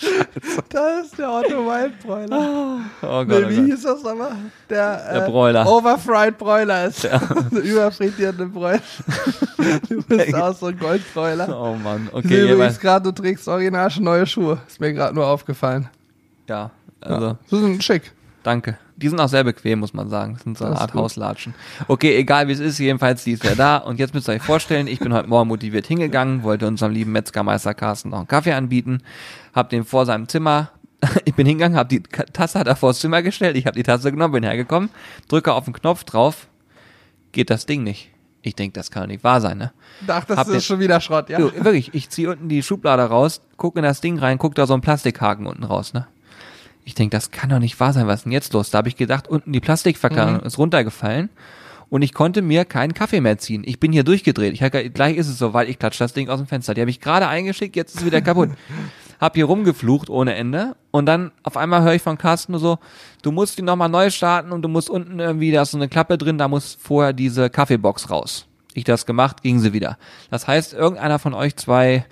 [0.68, 2.80] Da ist der Otto Wildbräuler.
[3.02, 3.64] Oh Gott, nee, oh wie Gott.
[3.66, 4.32] hieß das nochmal?
[4.68, 5.66] Der, Der äh, Broiler.
[5.66, 7.04] Overfried Broiler ist.
[7.04, 7.20] Der
[7.52, 8.80] überfrittierte Broiler.
[9.88, 11.48] Du bist auch so ein Goldbräuler.
[11.58, 14.58] Oh Mann, Ich okay, sehe übrigens gerade, du trägst original neue Schuhe.
[14.66, 15.88] Ist mir gerade nur aufgefallen.
[16.48, 16.70] ja,
[17.00, 18.12] also, So sind schick.
[18.44, 18.78] Danke.
[18.96, 20.34] Die sind auch sehr bequem, muss man sagen.
[20.34, 21.02] Das sind so eine Das ist Art gut.
[21.02, 21.54] Hauslatschen.
[21.88, 23.78] Okay, egal wie es ist, jedenfalls, die ist ja da.
[23.78, 27.10] Und jetzt müsst ihr euch vorstellen, ich bin heute Morgen motiviert hingegangen, wollte unserem lieben
[27.12, 29.02] Metzgermeister Carsten noch einen Kaffee anbieten,
[29.52, 30.70] hab den vor seinem Zimmer,
[31.24, 33.82] ich bin hingegangen, hab die Tasse hat er vor das Zimmer gestellt, ich habe die
[33.82, 34.90] Tasse genommen, bin hergekommen,
[35.28, 36.46] drücke auf den Knopf drauf,
[37.32, 38.10] geht das Ding nicht.
[38.46, 39.72] Ich denk, das kann doch nicht wahr sein, ne?
[40.06, 41.38] Dachtest Hab du, den- ist schon wieder Schrott, ja?
[41.38, 44.66] Du, wirklich, ich ziehe unten die Schublade raus, guck in das Ding rein, guck da
[44.66, 46.06] so ein Plastikhaken unten raus, ne?
[46.84, 48.70] Ich denk, das kann doch nicht wahr sein, was ist denn jetzt los?
[48.70, 51.30] Da habe ich gedacht, unten die Plastikverkleidung ist runtergefallen
[51.88, 53.62] und ich konnte mir keinen Kaffee mehr ziehen.
[53.64, 54.52] Ich bin hier durchgedreht.
[54.52, 56.74] Ich hab, gleich ist es so, weil ich klatsche das Ding aus dem Fenster.
[56.74, 58.50] Die habe ich gerade eingeschickt, jetzt ist es wieder kaputt.
[59.20, 62.78] Hab hier rumgeflucht ohne Ende und dann auf einmal höre ich von Carsten nur so,
[63.22, 65.88] du musst die nochmal neu starten und du musst unten irgendwie, da ist so eine
[65.88, 68.46] Klappe drin, da muss vorher diese Kaffeebox raus.
[68.74, 69.98] Ich das gemacht, ging sie wieder.
[70.30, 72.04] Das heißt, irgendeiner von euch zwei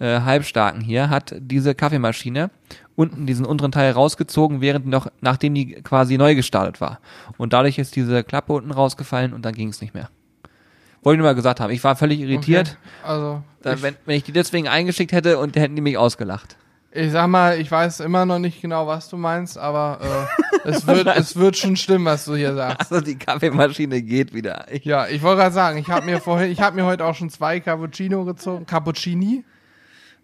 [0.00, 2.50] äh, Halbstarken hier hat diese Kaffeemaschine
[2.98, 6.98] unten diesen unteren Teil rausgezogen, während noch, nachdem die quasi neu gestartet war.
[7.36, 10.10] Und dadurch ist diese Klappe unten rausgefallen und dann ging es nicht mehr.
[11.04, 11.70] Wollte ich nur mal gesagt haben.
[11.70, 12.76] Ich war völlig irritiert.
[13.04, 13.08] Okay.
[13.08, 16.56] Also, Da, ich, wenn, wenn ich die deswegen eingeschickt hätte und hätten die mich ausgelacht.
[16.90, 20.26] ich sag mal, ich weiß immer noch nicht genau, was du meinst, aber
[20.64, 22.90] äh, es, wird, es wird schon stimmen, was du hier sagst.
[22.90, 24.66] Also die Kaffeemaschine geht wieder.
[24.72, 27.14] Ich, Ja, ich wollte gerade sagen, ich habe mir vorhin, ich habe mir heute auch
[27.14, 28.66] schon zwei Cappuccino gezogen.
[28.66, 29.44] Cappuccini?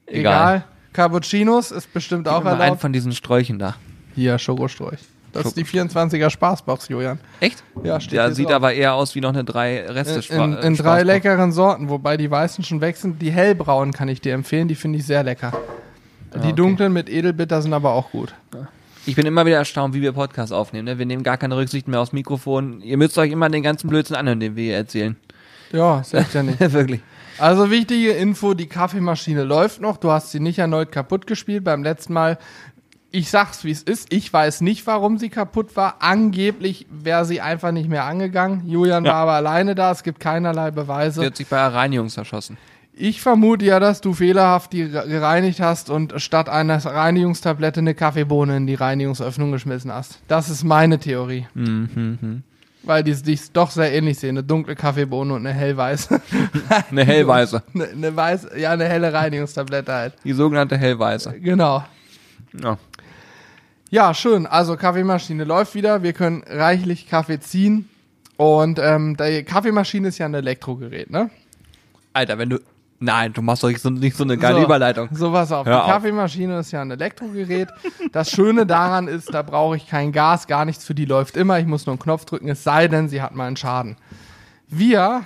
[0.06, 0.64] Egal.
[0.94, 2.80] Cappuccinos ist bestimmt auch Gib mir mal einen erlaubt.
[2.80, 3.74] von diesen Sträuchen da.
[4.14, 5.00] Hier, Schokosträuch.
[5.32, 7.18] Das ist die 24er Spaßbox, Julian.
[7.40, 7.64] Echt?
[7.82, 8.54] Ja, steht Der hier sieht drauf.
[8.54, 12.16] aber eher aus wie noch eine drei Reste In, in, in drei leckeren Sorten, wobei
[12.16, 13.20] die weißen schon weg sind.
[13.20, 15.52] Die hellbraunen kann ich dir empfehlen, die finde ich sehr lecker.
[16.34, 16.52] Die okay.
[16.52, 18.32] dunklen mit Edelbitter sind aber auch gut.
[19.06, 20.86] Ich bin immer wieder erstaunt, wie wir Podcasts aufnehmen.
[20.86, 20.98] Ne?
[20.98, 22.80] Wir nehmen gar keine Rücksicht mehr aufs Mikrofon.
[22.80, 25.16] Ihr müsst euch immer den ganzen Blödsinn anhören, den wir hier erzählen.
[25.72, 26.60] Ja, echt ja nicht.
[26.72, 27.00] Wirklich.
[27.38, 29.96] Also wichtige Info, die Kaffeemaschine läuft noch.
[29.96, 31.64] Du hast sie nicht erneut kaputt gespielt.
[31.64, 32.38] Beim letzten Mal,
[33.10, 35.96] ich sag's wie es ist, ich weiß nicht, warum sie kaputt war.
[36.00, 38.62] Angeblich wäre sie einfach nicht mehr angegangen.
[38.66, 39.12] Julian Ja.
[39.12, 41.20] war aber alleine da, es gibt keinerlei Beweise.
[41.20, 42.56] Sie hat sich bei der Reinigung zerschossen.
[42.96, 47.94] Ich vermute ja, dass du fehlerhaft die re- gereinigt hast und statt einer Reinigungstablette eine
[47.94, 50.20] Kaffeebohne in die Reinigungsöffnung geschmissen hast.
[50.28, 51.48] Das ist meine Theorie.
[51.54, 52.42] Mhm,
[52.84, 54.30] Weil die sich doch sehr ähnlich sehen.
[54.30, 56.20] Eine dunkle Kaffeebohne und eine hellweiße.
[56.90, 57.62] Eine hellweiße.
[57.74, 60.14] eine, eine weiße, ja, eine helle Reinigungstablette halt.
[60.24, 61.40] Die sogenannte hellweiße.
[61.40, 61.84] Genau.
[62.52, 62.78] Ja.
[63.90, 64.46] Ja, schön.
[64.46, 66.02] Also Kaffeemaschine läuft wieder.
[66.02, 67.88] Wir können reichlich Kaffee ziehen.
[68.36, 71.30] Und ähm, die Kaffeemaschine ist ja ein Elektrogerät, ne?
[72.12, 72.58] Alter, wenn du.
[73.04, 75.08] Nein, du machst doch nicht so, nicht so eine geile so, Überleitung.
[75.12, 75.66] So was auf.
[75.66, 75.90] Hör die auf.
[75.90, 77.68] Kaffeemaschine ist ja ein Elektrogerät.
[78.12, 81.58] Das Schöne daran ist, da brauche ich kein Gas, gar nichts für die läuft immer.
[81.58, 83.96] Ich muss nur einen Knopf drücken, es sei denn, sie hat mal einen Schaden.
[84.68, 85.22] Wir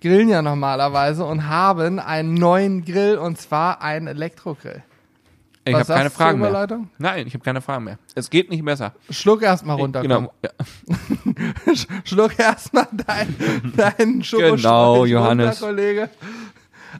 [0.00, 4.84] grillen ja normalerweise und haben einen neuen Grill und zwar einen Elektrogrill.
[5.64, 6.68] Ich habe keine Fragen mehr.
[6.98, 7.98] Nein, ich habe keine Fragen mehr.
[8.14, 8.94] Es geht nicht besser.
[9.10, 10.02] Schluck erstmal runter.
[10.02, 10.32] Genau.
[10.42, 10.50] Ja.
[12.04, 13.36] Schluck erstmal dein,
[13.76, 15.60] deinen Schokostreich Genau, Johannes.
[15.60, 16.10] runter, Kollege.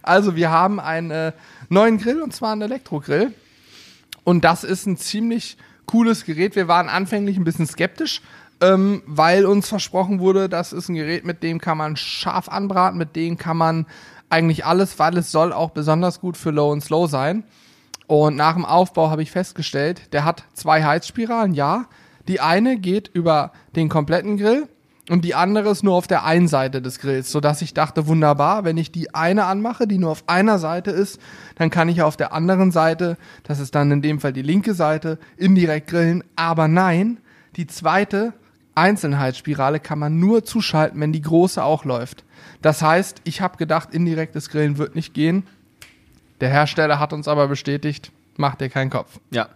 [0.02, 1.32] Also wir haben einen äh,
[1.68, 3.32] neuen Grill und zwar einen Elektrogrill.
[4.24, 6.54] Und das ist ein ziemlich cooles Gerät.
[6.56, 8.20] Wir waren anfänglich ein bisschen skeptisch,
[8.60, 12.98] ähm, weil uns versprochen wurde, das ist ein Gerät, mit dem kann man scharf anbraten,
[12.98, 13.86] mit dem kann man
[14.30, 17.44] eigentlich alles, weil es soll auch besonders gut für Low und Slow sein.
[18.06, 21.86] Und nach dem Aufbau habe ich festgestellt, der hat zwei Heizspiralen, ja.
[22.26, 24.68] Die eine geht über den kompletten Grill
[25.08, 28.64] und die andere ist nur auf der einen Seite des Grills, sodass ich dachte, wunderbar,
[28.64, 31.18] wenn ich die eine anmache, die nur auf einer Seite ist,
[31.56, 34.74] dann kann ich auf der anderen Seite, das ist dann in dem Fall die linke
[34.74, 36.24] Seite, indirekt grillen.
[36.36, 37.18] Aber nein,
[37.56, 38.34] die zweite
[38.74, 42.24] Einzelheitsspirale kann man nur zuschalten, wenn die große auch läuft.
[42.62, 45.44] Das heißt, ich habe gedacht, indirektes Grillen wird nicht gehen.
[46.40, 49.18] Der Hersteller hat uns aber bestätigt, macht dir keinen Kopf.
[49.30, 49.48] ja.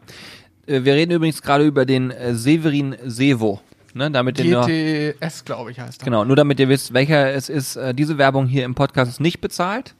[0.67, 3.61] Äh, Wir reden übrigens gerade über den äh, Severin Sevo.
[3.95, 6.05] Ne, damit GTS, glaube ich, heißt er.
[6.05, 7.77] genau, nur damit ihr wisst, welcher es ist.
[7.77, 9.95] Äh, diese Werbung hier im Podcast ist nicht bezahlt.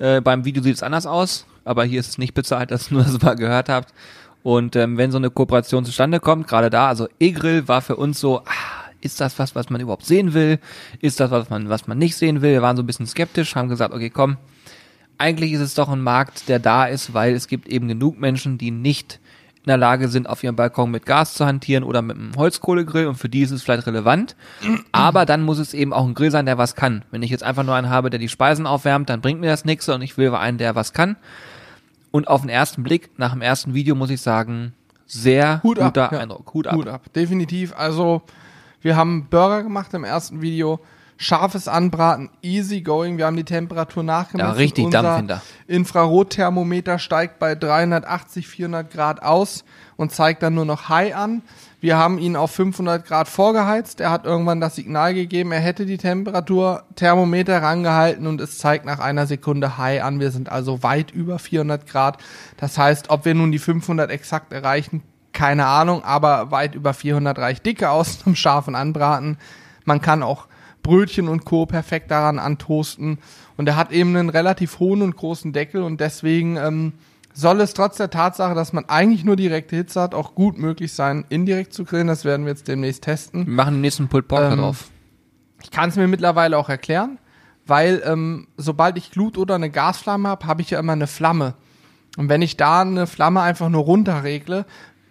[0.00, 3.02] Äh, beim Video sieht es anders aus, aber hier ist es nicht bezahlt, dass nur
[3.04, 3.94] das mal gehört habt.
[4.42, 8.18] Und ähm, wenn so eine Kooperation zustande kommt, gerade da, also E-Grill war für uns
[8.18, 10.58] so, ah, ist das was, was man überhaupt sehen will?
[11.00, 12.52] Ist das was man, was man nicht sehen will?
[12.52, 14.36] Wir waren so ein bisschen skeptisch, haben gesagt, okay, komm,
[15.18, 18.58] eigentlich ist es doch ein Markt, der da ist, weil es gibt eben genug Menschen,
[18.58, 19.20] die nicht
[19.68, 23.06] in der Lage sind, auf ihrem Balkon mit Gas zu hantieren oder mit einem Holzkohlegrill
[23.06, 24.34] und für die ist es vielleicht relevant.
[24.92, 27.04] Aber dann muss es eben auch ein Grill sein, der was kann.
[27.10, 29.66] Wenn ich jetzt einfach nur einen habe, der die Speisen aufwärmt, dann bringt mir das
[29.66, 31.16] nichts und ich will einen, der was kann.
[32.10, 34.72] Und auf den ersten Blick, nach dem ersten Video muss ich sagen,
[35.04, 36.20] sehr Hut ab, guter ja.
[36.20, 36.54] Eindruck.
[36.54, 36.74] Hut ab.
[36.74, 37.74] Hut ab, definitiv.
[37.76, 38.22] Also,
[38.80, 40.80] wir haben Burger gemacht im ersten Video.
[41.20, 43.18] Scharfes Anbraten, easy going.
[43.18, 44.52] Wir haben die Temperatur nachgemessen.
[44.52, 45.42] Ja, richtig Unser Dampf hinter.
[45.66, 49.64] Infrarotthermometer steigt bei 380, 400 Grad aus
[49.96, 51.42] und zeigt dann nur noch High an.
[51.80, 54.00] Wir haben ihn auf 500 Grad vorgeheizt.
[54.00, 58.84] Er hat irgendwann das Signal gegeben, er hätte die Temperatur Thermometer rangehalten und es zeigt
[58.84, 60.20] nach einer Sekunde High an.
[60.20, 62.18] Wir sind also weit über 400 Grad.
[62.58, 65.02] Das heißt, ob wir nun die 500 exakt erreichen,
[65.32, 69.36] keine Ahnung, aber weit über 400 reicht dicke aus zum scharfen Anbraten.
[69.84, 70.46] Man kann auch
[70.88, 71.66] Brötchen und Co.
[71.66, 73.18] perfekt daran antoasten.
[73.58, 76.94] Und er hat eben einen relativ hohen und großen Deckel und deswegen ähm,
[77.34, 80.94] soll es trotz der Tatsache, dass man eigentlich nur direkte Hitze hat, auch gut möglich
[80.94, 82.06] sein, indirekt zu grillen.
[82.06, 83.46] Das werden wir jetzt demnächst testen.
[83.46, 84.88] Wir machen den nächsten Pulled Pork Ähm, drauf.
[85.62, 87.18] Ich kann es mir mittlerweile auch erklären,
[87.66, 91.52] weil ähm, sobald ich Glut oder eine Gasflamme habe, habe ich ja immer eine Flamme.
[92.16, 94.64] Und wenn ich da eine Flamme einfach nur runterregle,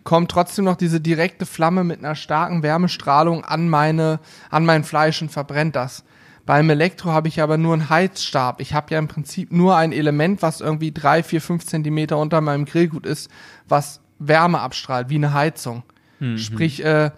[0.07, 5.21] kommt trotzdem noch diese direkte Flamme mit einer starken Wärmestrahlung an meine, an mein Fleisch
[5.21, 6.05] und verbrennt das.
[6.45, 8.61] Beim Elektro habe ich aber nur einen Heizstab.
[8.61, 12.39] Ich habe ja im Prinzip nur ein Element, was irgendwie drei, vier, fünf Zentimeter unter
[12.39, 13.29] meinem Grillgut ist,
[13.67, 15.83] was Wärme abstrahlt, wie eine Heizung.
[16.37, 17.11] Sprich, äh,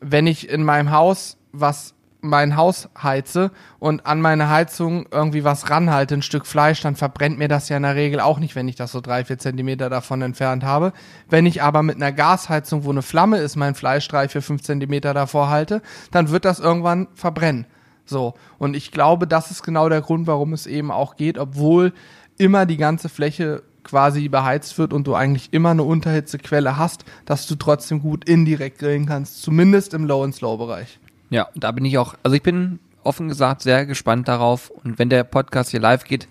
[0.00, 5.70] wenn ich in meinem Haus was mein Haus heize und an meine Heizung irgendwie was
[5.70, 8.68] ranhalte, ein Stück Fleisch, dann verbrennt mir das ja in der Regel auch nicht, wenn
[8.68, 10.92] ich das so drei, vier Zentimeter davon entfernt habe.
[11.28, 14.62] Wenn ich aber mit einer Gasheizung, wo eine Flamme ist, mein Fleisch drei, vier, fünf
[14.62, 17.66] Zentimeter davor halte, dann wird das irgendwann verbrennen.
[18.04, 18.34] So.
[18.58, 21.92] Und ich glaube, das ist genau der Grund, warum es eben auch geht, obwohl
[22.36, 27.46] immer die ganze Fläche quasi beheizt wird und du eigentlich immer eine Unterhitzequelle hast, dass
[27.46, 30.98] du trotzdem gut indirekt grillen kannst, zumindest im Low- und Slow-Bereich.
[31.30, 34.70] Ja, da bin ich auch, also ich bin offen gesagt sehr gespannt darauf.
[34.70, 36.28] Und wenn der Podcast hier live geht,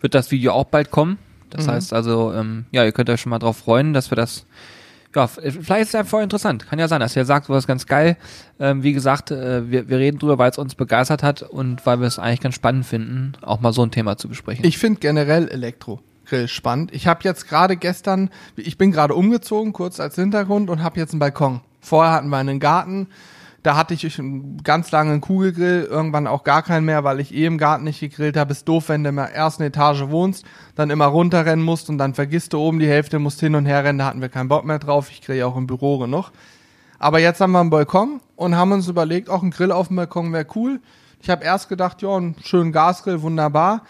[0.00, 1.18] wird das Video auch bald kommen.
[1.50, 4.46] Das heißt also, ähm, ja, ihr könnt euch schon mal drauf freuen, dass wir das,
[5.14, 6.66] ja, vielleicht ist es ja voll interessant.
[6.66, 8.16] Kann ja sein, dass ihr sagt, sowas ganz geil.
[8.58, 12.00] Ähm, wie gesagt, äh, wir, wir reden drüber, weil es uns begeistert hat und weil
[12.00, 14.64] wir es eigentlich ganz spannend finden, auch mal so ein Thema zu besprechen.
[14.64, 16.90] Ich finde generell Elektrogrill spannend.
[16.94, 21.12] Ich habe jetzt gerade gestern, ich bin gerade umgezogen, kurz als Hintergrund und habe jetzt
[21.12, 21.60] einen Balkon.
[21.82, 23.08] Vorher hatten wir einen Garten,
[23.62, 27.46] da hatte ich einen ganz langen Kugelgrill, irgendwann auch gar keinen mehr, weil ich eh
[27.46, 28.52] im Garten nicht gegrillt habe.
[28.52, 30.44] Ist doof, wenn du in der ersten Etage wohnst,
[30.74, 33.84] dann immer runterrennen musst und dann vergisst du oben die Hälfte, musst hin und her
[33.84, 35.10] rennen, da hatten wir keinen Bock mehr drauf.
[35.10, 36.30] Ich grill auch im Büro genug.
[36.98, 39.96] Aber jetzt haben wir einen Balkon und haben uns überlegt, auch ein Grill auf dem
[39.96, 40.80] Balkon wäre cool.
[41.20, 43.82] Ich habe erst gedacht, ja, einen schönen Gasgrill, wunderbar.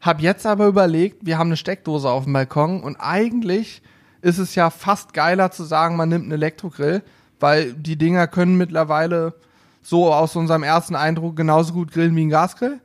[0.00, 3.82] Hab jetzt aber überlegt, wir haben eine Steckdose auf dem Balkon und eigentlich
[4.20, 7.02] ist es ja fast geiler zu sagen, man nimmt einen Elektrogrill,
[7.42, 9.34] weil die Dinger können mittlerweile
[9.82, 12.80] so aus unserem ersten Eindruck genauso gut grillen wie ein Gasgrill.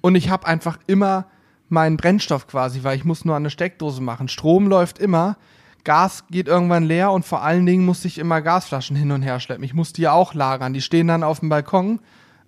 [0.00, 1.26] Und ich habe einfach immer
[1.68, 4.28] meinen Brennstoff quasi, weil ich muss nur eine Steckdose machen.
[4.28, 5.36] Strom läuft immer,
[5.84, 9.40] Gas geht irgendwann leer und vor allen Dingen muss ich immer Gasflaschen hin und her
[9.40, 9.64] schleppen.
[9.64, 10.74] Ich muss die auch lagern.
[10.74, 12.00] Die stehen dann auf dem Balkon.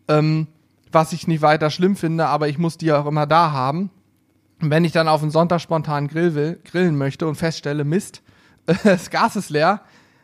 [0.08, 0.46] Ähm,
[0.92, 3.90] was ich nicht weiter schlimm finde, aber ich muss die auch immer da haben.
[4.60, 8.22] Und wenn ich dann auf einen Sonntag spontan Grill will, grillen möchte und feststelle, Mist,
[8.84, 9.80] das Gas ist leer,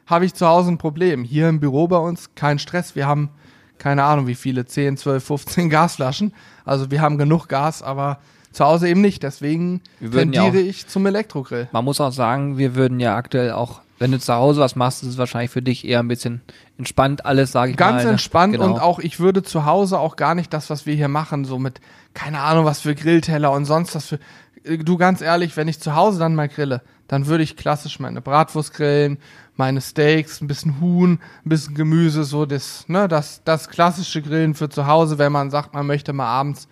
[0.07, 1.25] habe ich zu Hause ein Problem.
[1.25, 2.95] Hier im Büro bei uns kein Stress.
[2.97, 3.31] Wir haben
[3.79, 6.33] keine Ahnung wie viele, 10, 12, 15 Gasflaschen.
[6.65, 8.19] Also wir haben genug Gas, aber
[8.53, 9.23] zu Hause eben nicht.
[9.23, 11.69] Deswegen würden ja tendiere auch- ich zum Elektrogrill.
[11.73, 15.03] Man muss auch sagen, wir würden ja aktuell auch, wenn du zu Hause was machst,
[15.03, 16.41] ist es wahrscheinlich für dich eher ein bisschen
[16.79, 17.91] entspannt alles, sage ich mal.
[17.91, 18.11] Ganz ne?
[18.11, 18.67] entspannt Genau.
[18.67, 21.59] und auch, ich würde zu Hause auch gar nicht das, was wir hier machen, so
[21.59, 21.81] mit,
[22.15, 24.17] keine Ahnung, was für Grillteller und sonst was für.
[24.65, 27.99] Äh, Du, ganz ehrlich, wenn ich zu Hause dann mal grille, dann würde ich klassisch
[28.01, 29.19] meine Bratwurst grillen,
[29.57, 31.13] meine Steaks, ein bisschen Huhn,
[31.45, 35.51] ein bisschen Gemüse, so das, ne, das, das klassische Grillen für zu Hause, wenn man
[35.51, 36.69] sagt, man möchte mal abends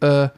[0.00, 0.28] äh,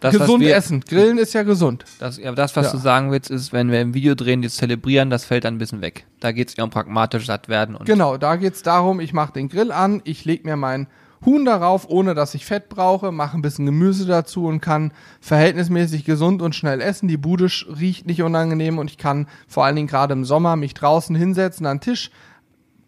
[0.00, 0.80] Das, gesund wir- essen.
[0.80, 1.84] Grillen ist ja gesund.
[1.98, 2.72] Das, ja, das, was Ja.
[2.72, 5.58] du sagen willst, ist, wenn wir im Video drehen, das Zelebrieren, das fällt dann ein
[5.58, 6.06] bisschen weg.
[6.20, 9.32] Da geht es eher um pragmatisch satt werden und Genau, da geht's darum, ich mache
[9.32, 10.86] den Grill an, ich leg mir mein
[11.24, 16.04] Huhn darauf, ohne dass ich Fett brauche, mache ein bisschen Gemüse dazu und kann verhältnismäßig
[16.04, 17.08] gesund und schnell essen.
[17.08, 20.74] Die Bude riecht nicht unangenehm und ich kann vor allen Dingen gerade im Sommer mich
[20.74, 22.10] draußen hinsetzen an den Tisch,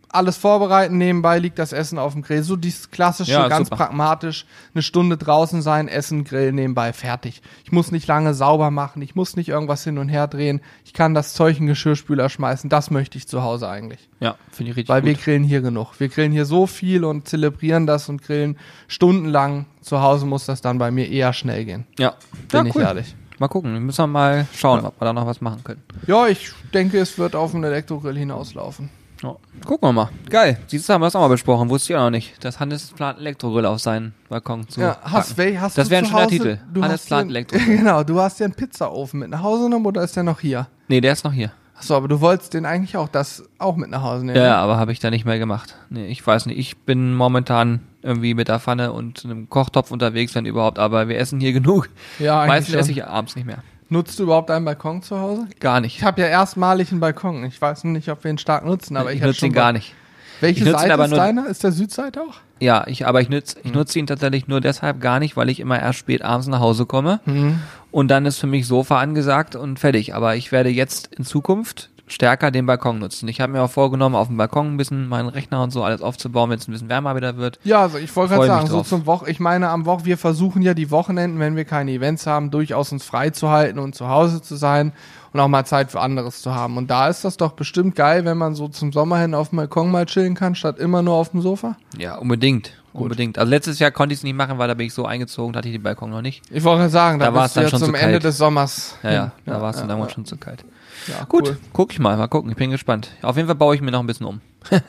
[0.09, 2.43] alles vorbereiten, nebenbei liegt das Essen auf dem Grill.
[2.43, 3.85] So dieses klassische, Ja, ganz super.
[3.87, 7.43] pragmatisch, eine Stunde draußen sein, essen, Grill nebenbei, fertig.
[7.65, 10.93] Ich muss nicht lange sauber machen, ich muss nicht irgendwas hin und her drehen, ich
[10.93, 14.09] kann das Zeug in Geschirrspüler schmeißen, das möchte ich zu Hause eigentlich.
[14.21, 15.23] ja, finde ich richtig Weil wir gut.
[15.25, 15.99] grillen hier genug.
[15.99, 18.57] Wir grillen hier so viel und zelebrieren das und grillen
[18.89, 19.67] stundenlang.
[19.83, 21.87] Zu Hause muss das dann bei mir eher schnell gehen.
[21.99, 22.15] Ja,
[22.51, 22.83] Bin ja, ich cool.
[22.83, 23.15] ehrlich.
[23.39, 25.83] Mal gucken, wir müssen wir mal schauen, ob wir da noch was machen können.
[26.07, 28.89] Ja, ich denke, es wird auf einen Elektrogrill hinauslaufen.
[29.27, 29.37] Ja.
[29.67, 30.09] Gucken wir mal.
[30.31, 30.59] Geil.
[30.67, 31.69] Siehst du, haben wir das auch mal besprochen.
[31.69, 32.43] Wusste ich auch noch nicht.
[32.45, 35.51] Dass Hannes plant, Elektrogrill auf seinen Balkon zu Ja, hast, packen.
[35.55, 36.59] wel- hast Das wäre ein schöner Hause- Titel.
[36.73, 37.77] Du Hannes hast plant Elektrogrill.
[37.79, 40.69] Genau, du hast dir einen Pizzaofen mit nach Hause genommen oder ist der noch hier?
[40.89, 41.51] Nee, der ist noch hier.
[41.79, 44.37] Achso, aber du wolltest den eigentlich auch das auch mit nach Hause nehmen.
[44.39, 45.75] Ja, ja aber habe ich da nicht mehr gemacht.
[45.91, 46.59] Nee, ich weiß nicht.
[46.59, 50.79] Ich bin momentan irgendwie mit der Pfanne und einem Kochtopf unterwegs, wenn überhaupt.
[50.79, 51.91] Aber wir essen hier genug.
[52.19, 52.81] ja eigentlich Meistens schon.
[52.81, 53.59] esse ich abends nicht mehr.
[53.89, 55.47] Nutzt du überhaupt einen Balkon zu Hause?
[55.61, 56.03] Gar Ich nicht.
[56.03, 57.45] habe ja erstmalig einen Balkon.
[57.45, 59.95] Ich weiß nicht, ob wir ihn stark nutzen, aber ich, ich nutze ihn gar nicht.
[60.41, 61.47] Welche Ich Seite ist nur- deiner?
[61.47, 62.35] Ist der Südseite auch?
[62.61, 65.61] Ja, ich, aber ich nutze ich nutze ihn tatsächlich nur deshalb gar nicht, weil ich
[65.61, 67.21] immer erst spät abends nach Hause komme.
[67.27, 67.61] Mhm.
[67.91, 70.15] Und dann ist für mich Sofa angesagt und fertig.
[70.15, 73.29] Aber ich werde jetzt in Zukunft stärker den Balkon nutzen.
[73.29, 76.03] Ich habe mir auch vorgenommen, auf dem Balkon ein bisschen meinen Rechner und so alles
[76.03, 77.59] aufzubauen, wenn es ein bisschen wärmer wieder wird.
[77.65, 80.63] Ja, also ich wollte gerade sagen, so zum Woch, ich meine am Woch, wir versuchen
[80.63, 84.09] ja die Wochenenden, wenn wir keine Events haben, durchaus uns frei zu halten und zu
[84.09, 84.93] Hause zu sein
[85.33, 86.77] und auch mal Zeit für anderes zu haben.
[86.77, 89.57] Und da ist das doch bestimmt geil, wenn man so zum Sommer hin auf dem
[89.57, 91.77] Balkon mal chillen kann, statt immer nur auf dem Sofa.
[91.99, 92.73] Ja, unbedingt.
[92.93, 93.39] Unbedingt.
[93.39, 95.59] Also letztes Jahr konnte ich es nicht machen, weil da bin ich so eingezogen, da
[95.59, 96.43] hatte ich den Balkon noch nicht.
[96.51, 98.39] Ich wollte gerade sagen, da, Da war es dann ja schon zum zu Ende des
[98.39, 98.97] Sommers.
[99.03, 99.31] Ja, ja, hin.
[99.45, 100.15] da war es dann ja, damals ja.
[100.15, 100.65] schon zu kalt.
[101.09, 101.57] Ja, Gut, cool.
[101.73, 102.51] guck ich mal, mal gucken.
[102.51, 103.11] Ich bin gespannt.
[103.23, 104.41] Auf jeden Fall baue ich mir noch ein bisschen um.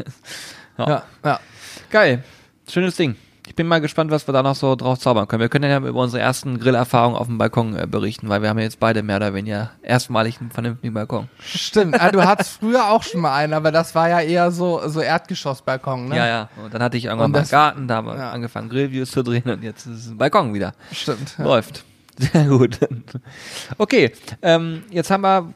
[0.77, 1.39] Ja, ja.
[1.89, 2.23] Geil.
[2.69, 3.15] Schönes Ding.
[3.47, 5.39] Ich bin mal gespannt, was wir da noch so drauf zaubern können.
[5.39, 8.57] Wir können ja über unsere ersten Grillerfahrungen auf dem Balkon äh, berichten, weil wir haben
[8.59, 11.29] ja jetzt beide mehr oder weniger erstmalig einen vernünftigen Balkon.
[11.39, 11.99] Stimmt.
[11.99, 14.99] Ah, du hattest früher auch schon mal einen, aber das war ja eher so, so
[14.99, 16.17] Erdgeschossbalkon, ne?
[16.17, 16.49] Ja, ja.
[16.61, 18.31] Und dann hatte ich irgendwann Und mal einen Garten, da haben wir ja.
[18.31, 20.73] angefangen Grillviews zu drehen und jetzt ist es ein Balkon wieder.
[20.91, 21.35] Stimmt.
[21.39, 21.45] Ja.
[21.45, 21.85] Läuft.
[22.17, 22.79] Sehr gut.
[23.77, 25.53] Okay, ähm, jetzt haben wir,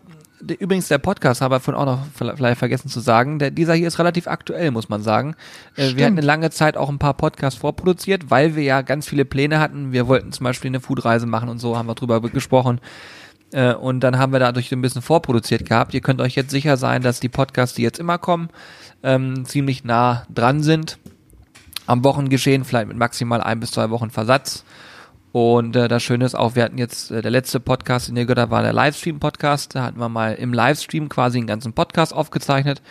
[0.60, 3.88] übrigens der Podcast, haben wir vorhin auch noch vielleicht vergessen zu sagen, der, dieser hier
[3.88, 5.36] ist relativ aktuell, muss man sagen.
[5.76, 6.02] Äh, wir Stimmt.
[6.02, 9.60] hatten eine lange Zeit auch ein paar Podcasts vorproduziert, weil wir ja ganz viele Pläne
[9.60, 9.92] hatten.
[9.92, 12.80] Wir wollten zum Beispiel eine Foodreise machen und so, haben wir drüber gesprochen.
[13.52, 15.94] Äh, und dann haben wir dadurch ein bisschen vorproduziert gehabt.
[15.94, 18.50] Ihr könnt euch jetzt sicher sein, dass die Podcasts, die jetzt immer kommen,
[19.04, 20.98] ähm, ziemlich nah dran sind
[21.88, 24.64] am Wochengeschehen, vielleicht mit maximal ein bis zwei Wochen Versatz.
[25.32, 28.26] Und äh, das Schöne ist auch, wir hatten jetzt, äh, der letzte Podcast, den ihr
[28.26, 29.76] gehört habt, war der Livestream-Podcast.
[29.76, 32.82] Da hatten wir mal im Livestream quasi einen ganzen Podcast aufgezeichnet.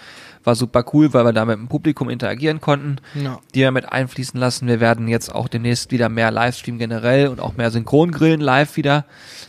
[0.43, 3.41] War super cool, weil wir da mit dem Publikum interagieren konnten, Ja.
[3.55, 4.69] die wir mit einfließen lassen.
[4.69, 9.05] Wir werden jetzt auch demnächst wieder mehr Livestream generell und auch mehr Synchrongrillen live wieder.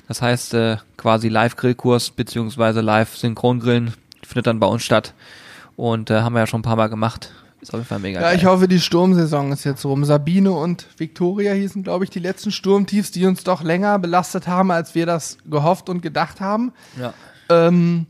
[0.10, 5.14] Das heißt, äh, quasi Live-Grillkurs beziehungsweise Live-Synchrongrillen findet dann bei uns statt.
[5.78, 7.32] Und äh, haben wir ja schon ein paar Mal gemacht.
[7.62, 8.38] Ist auf jeden Fall mega Ja, geil.
[8.38, 10.04] ich hoffe, die Sturmsaison ist jetzt rum.
[10.04, 14.72] Sabine und Victoria hießen, glaube ich, die letzten Sturmtiefs, die uns doch länger belastet haben,
[14.72, 16.74] als wir das gehofft und gedacht haben.
[17.00, 17.14] ja.
[17.50, 18.06] Ähm,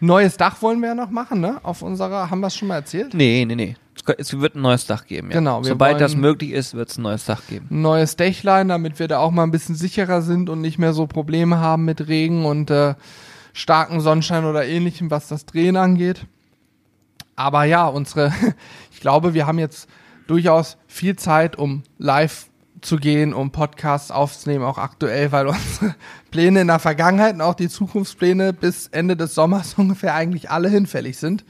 [0.00, 1.58] neues Dach wollen wir ja noch machen, ne?
[1.64, 3.12] Auf unserer, haben wir es schon mal erzählt?
[3.14, 3.76] Nee, nee, nee.
[4.18, 5.38] Es wird ein neues Dach geben, ja.
[5.38, 7.66] Genau, Sobald das möglich ist, wird es ein neues Dach geben.
[7.70, 10.92] Ein neues Dächlein, damit wir da auch mal ein bisschen sicherer sind und nicht mehr
[10.92, 12.94] so Probleme haben mit Regen und äh,
[13.52, 16.26] starken Sonnenschein oder ähnlichem, was das Drehen angeht.
[17.36, 18.32] Aber ja, unsere,
[19.04, 19.86] glaube, wir haben jetzt
[20.26, 22.46] durchaus viel Zeit, um live
[22.80, 25.94] zu gehen, um Podcasts aufzunehmen, auch aktuell, weil unsere
[26.30, 30.70] Pläne in der Vergangenheit und auch die Zukunftspläne bis Ende des Sommers ungefähr eigentlich alle
[30.70, 31.44] hinfällig sind.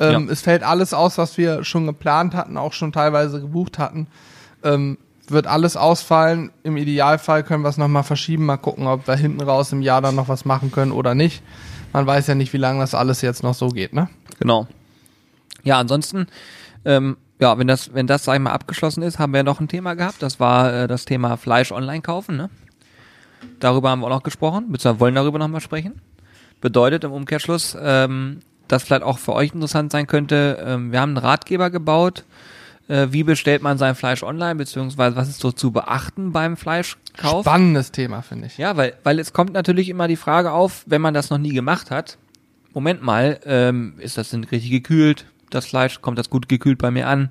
[0.00, 0.32] Ähm, Ja.
[0.32, 4.06] Es fällt alles aus, was wir schon geplant hatten, auch schon teilweise gebucht hatten.
[4.62, 4.96] Ähm,
[5.28, 6.52] wird alles ausfallen.
[6.62, 10.00] Im Idealfall können wir es nochmal verschieben, mal gucken, ob wir hinten raus im Jahr
[10.00, 11.42] dann noch was machen können oder nicht.
[11.92, 14.08] Man weiß ja nicht, wie lange das alles jetzt noch so geht, ne?
[14.38, 14.66] Genau.
[15.64, 16.26] Ja, ansonsten,
[16.84, 19.68] ähm, ja, wenn das, wenn das, sag ich mal, abgeschlossen ist, haben wir noch ein
[19.68, 20.22] Thema gehabt.
[20.22, 22.50] Das war äh, das Thema Fleisch online kaufen, ne?
[23.60, 26.00] Darüber haben wir auch noch gesprochen, beziehungsweise wollen darüber nochmal sprechen.
[26.60, 31.10] Bedeutet im Umkehrschluss, ähm, das vielleicht auch für euch interessant sein könnte, ähm, wir haben
[31.10, 32.24] einen Ratgeber gebaut,
[32.88, 37.44] äh, wie bestellt man sein Fleisch online, beziehungsweise was ist so zu beachten beim Fleischkauf.
[37.44, 38.56] Spannendes Thema, finde ich.
[38.56, 41.52] Ja, weil, weil es kommt natürlich immer die Frage auf, wenn man das noch nie
[41.52, 42.18] gemacht hat,
[42.72, 45.26] Moment mal, ähm, ist das denn richtig gekühlt?
[45.54, 47.30] Das Fleisch, kommt das gut gekühlt bei mir an?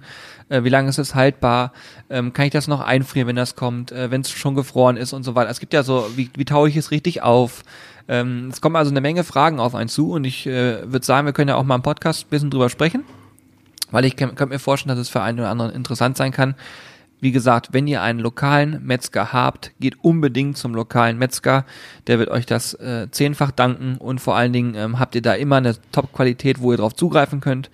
[0.49, 1.73] Äh, wie lange ist es haltbar?
[2.09, 5.13] Ähm, kann ich das noch einfrieren, wenn das kommt, äh, wenn es schon gefroren ist
[5.13, 5.49] und so weiter?
[5.49, 7.63] Es gibt ja so, wie, wie taue ich es richtig auf?
[8.07, 11.25] Ähm, es kommen also eine Menge Fragen auf einen zu und ich äh, würde sagen,
[11.25, 13.03] wir können ja auch mal im Podcast ein bisschen drüber sprechen,
[13.91, 16.55] weil ich könnte mir vorstellen, dass es für einen oder anderen interessant sein kann.
[17.23, 21.63] Wie gesagt, wenn ihr einen lokalen Metzger habt, geht unbedingt zum lokalen Metzger.
[22.07, 25.33] Der wird euch das äh, zehnfach danken und vor allen Dingen ähm, habt ihr da
[25.33, 27.69] immer eine Top-Qualität, wo ihr drauf zugreifen könnt.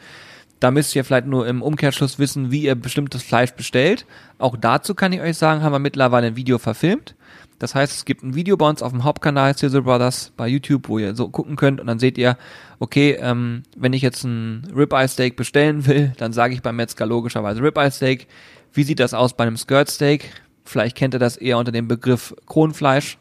[0.60, 4.06] Da müsst ihr vielleicht nur im Umkehrschluss wissen, wie ihr bestimmtes Fleisch bestellt.
[4.38, 7.16] Auch dazu kann ich euch sagen, haben wir mittlerweile ein Video verfilmt.
[7.60, 10.88] Das heißt, es gibt ein Video bei uns auf dem Hauptkanal Sizzle Brothers bei YouTube,
[10.88, 12.38] wo ihr so gucken könnt und dann seht ihr,
[12.80, 17.06] okay, ähm, wenn ich jetzt ein Ribeye Steak bestellen will, dann sage ich beim Metzger
[17.06, 18.28] logischerweise Ribeye Steak.
[18.72, 20.32] Wie sieht das aus bei einem Skirt Steak?
[20.64, 23.18] Vielleicht kennt ihr das eher unter dem Begriff Kronfleisch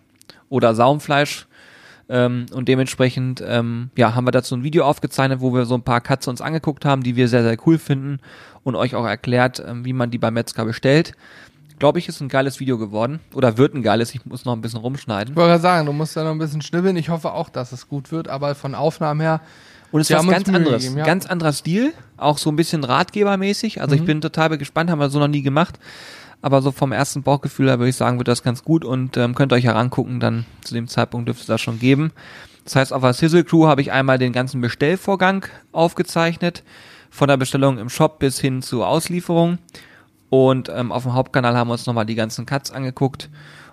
[0.48, 1.47] oder Saumfleisch.
[2.08, 5.82] Ähm, und dementsprechend, ähm, ja, haben wir dazu ein Video aufgezeichnet, wo wir so ein
[5.82, 8.20] paar Cuts uns angeguckt haben, die wir sehr, sehr cool finden
[8.64, 11.14] und euch auch erklärt, ähm, wie man die beim Metzger bestellt
[11.78, 13.20] glaube ich, ist ein geiles Video geworden.
[13.34, 15.32] Oder wird ein geiles, ich muss noch ein bisschen rumschneiden.
[15.32, 16.96] Ich wollte gerade sagen, du musst da noch ein bisschen schnibbeln.
[16.96, 19.40] Ich hoffe auch, dass es gut wird, aber von Aufnahmen her.
[19.90, 20.82] Und es ist was ganz anderes.
[20.82, 21.04] Gegeben, ja.
[21.04, 23.80] Ganz anderer Stil, auch so ein bisschen ratgebermäßig.
[23.80, 24.02] Also mhm.
[24.02, 25.78] ich bin total gespannt, haben wir so noch nie gemacht.
[26.40, 29.34] Aber so vom ersten Bauchgefühl her würde ich sagen, wird das ganz gut und ähm,
[29.34, 32.12] könnt ihr euch herangucken, dann zu dem Zeitpunkt dürfte es das schon geben.
[32.64, 36.62] Das heißt, auf der Sizzle Crew habe ich einmal den ganzen Bestellvorgang aufgezeichnet,
[37.10, 39.58] von der Bestellung im Shop bis hin zur Auslieferung.
[40.30, 43.30] Und ähm, auf dem Hauptkanal haben wir uns nochmal die ganzen Cuts angeguckt.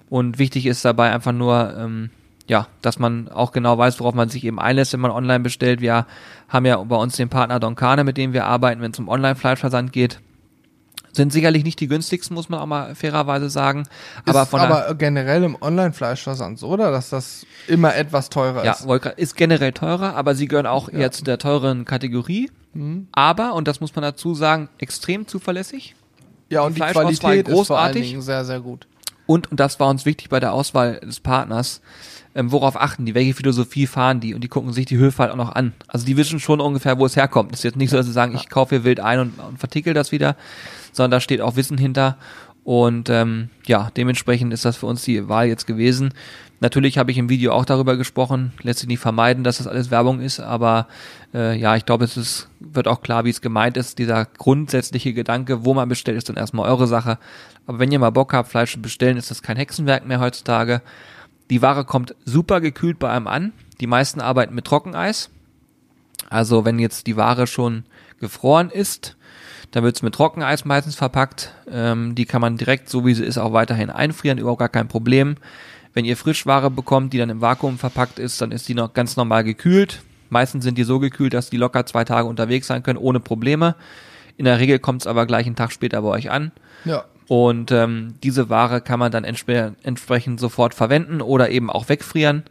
[0.10, 2.10] Und wichtig ist dabei einfach nur, ähm,
[2.48, 5.82] ja, dass man auch genau weiß, worauf man sich eben einlässt, wenn man online bestellt.
[5.82, 6.06] Wir
[6.48, 9.92] haben ja bei uns den Partner Donkane, mit dem wir arbeiten, wenn es um Online-Fleischversand
[9.92, 10.22] geht.
[11.16, 13.88] Sind sicherlich nicht die günstigsten, muss man auch mal fairerweise sagen.
[14.26, 16.92] Aber, ist von aber generell im Online-Fleischversand so, oder?
[16.92, 18.86] Dass das immer etwas teurer ja, ist.
[18.86, 21.00] Ja, ist generell teurer, aber sie gehören auch ja.
[21.00, 22.52] eher zu der teuren Kategorie.
[22.74, 23.08] Mhm.
[23.14, 25.96] Aber, und das muss man dazu sagen, extrem zuverlässig.
[26.50, 27.62] Ja, und die, die Qualität großartig.
[27.62, 28.88] ist vor allen Dingen sehr, sehr gut.
[29.26, 31.82] Und, und das war uns wichtig bei der Auswahl des Partners,
[32.36, 35.32] ähm, worauf achten die, welche Philosophie fahren die und die gucken sich die Höfe halt
[35.32, 35.74] auch noch an.
[35.88, 37.52] Also die wissen schon ungefähr, wo es herkommt.
[37.52, 39.58] Das ist jetzt nicht so, dass sie sagen, ich kaufe hier wild ein und, und
[39.58, 40.36] vertickel das wieder,
[40.96, 42.18] sondern da steht auch Wissen hinter.
[42.64, 46.14] Und ähm, ja, dementsprechend ist das für uns die Wahl jetzt gewesen.
[46.62, 49.92] Natürlich habe ich im Video auch darüber gesprochen, lässt sich nicht vermeiden, dass das alles
[49.92, 50.88] Werbung ist, aber
[51.34, 54.00] äh, ja, ich glaube, es ist, wird auch klar, wie es gemeint ist.
[54.00, 57.20] Dieser grundsätzliche Gedanke, wo man bestellt, ist dann erstmal eure Sache.
[57.68, 60.82] Aber wenn ihr mal Bock habt, Fleisch zu bestellen, ist das kein Hexenwerk mehr heutzutage.
[61.50, 63.52] Die Ware kommt super gekühlt bei einem an.
[63.80, 65.30] Die meisten arbeiten mit Trockeneis.
[66.30, 67.84] Also wenn jetzt die Ware schon
[68.20, 69.18] gefroren ist,
[69.72, 71.54] dann wird es mit Trockeneis meistens verpackt.
[71.70, 74.88] Ähm, die kann man direkt, so wie sie ist, auch weiterhin einfrieren, überhaupt gar kein
[74.88, 75.36] Problem.
[75.94, 79.16] Wenn ihr Frischware bekommt, die dann im Vakuum verpackt ist, dann ist die noch ganz
[79.16, 80.02] normal gekühlt.
[80.30, 83.76] Meistens sind die so gekühlt, dass die locker zwei Tage unterwegs sein können, ohne Probleme.
[84.38, 86.52] In der Regel kommt es aber gleich einen Tag später bei euch an.
[86.84, 87.06] Ja.
[87.28, 89.50] Und ähm, diese Ware kann man dann entsp
[89.84, 92.44] entsprechend sofort verwenden oder eben auch wegfrieren.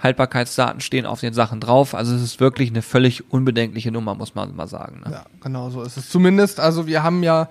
[0.00, 1.94] Haltbarkeitsdaten stehen auf den Sachen drauf.
[1.94, 5.02] Also es ist wirklich eine völlig unbedenkliche Nummer, muss man mal sagen.
[5.04, 5.12] Ne?
[5.12, 6.08] Ja, genau so ist es.
[6.08, 7.48] Zumindest, also wir haben ja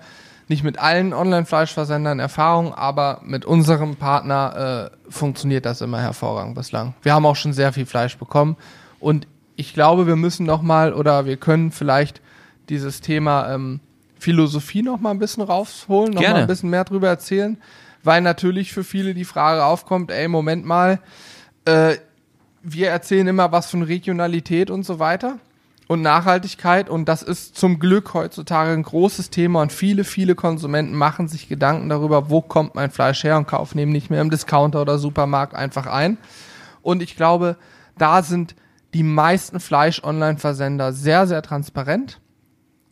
[0.48, 6.94] nicht mit allen Online-Fleischversendern Erfahrung, aber mit unserem Partner äh, funktioniert das immer hervorragend bislang.
[7.02, 8.56] Wir haben auch schon sehr viel Fleisch bekommen
[8.98, 12.22] und ich glaube, wir müssen noch mal oder wir können vielleicht
[12.70, 13.80] dieses Thema ähm,
[14.18, 16.34] Philosophie noch mal ein bisschen rausholen, noch Gerne.
[16.34, 17.58] mal ein bisschen mehr drüber erzählen,
[18.02, 21.00] weil natürlich für viele die Frage aufkommt, ey, Moment mal,
[21.66, 21.96] äh,
[22.62, 25.38] wir erzählen immer was von Regionalität und so weiter
[25.86, 30.94] und Nachhaltigkeit und das ist zum Glück heutzutage ein großes Thema und viele, viele Konsumenten
[30.94, 34.30] machen sich Gedanken darüber, wo kommt mein Fleisch her und kaufen eben nicht mehr im
[34.30, 36.18] Discounter oder Supermarkt einfach ein.
[36.82, 37.56] Und ich glaube,
[37.96, 38.54] da sind
[38.94, 42.20] die meisten Fleisch-Online-Versender sehr, sehr transparent.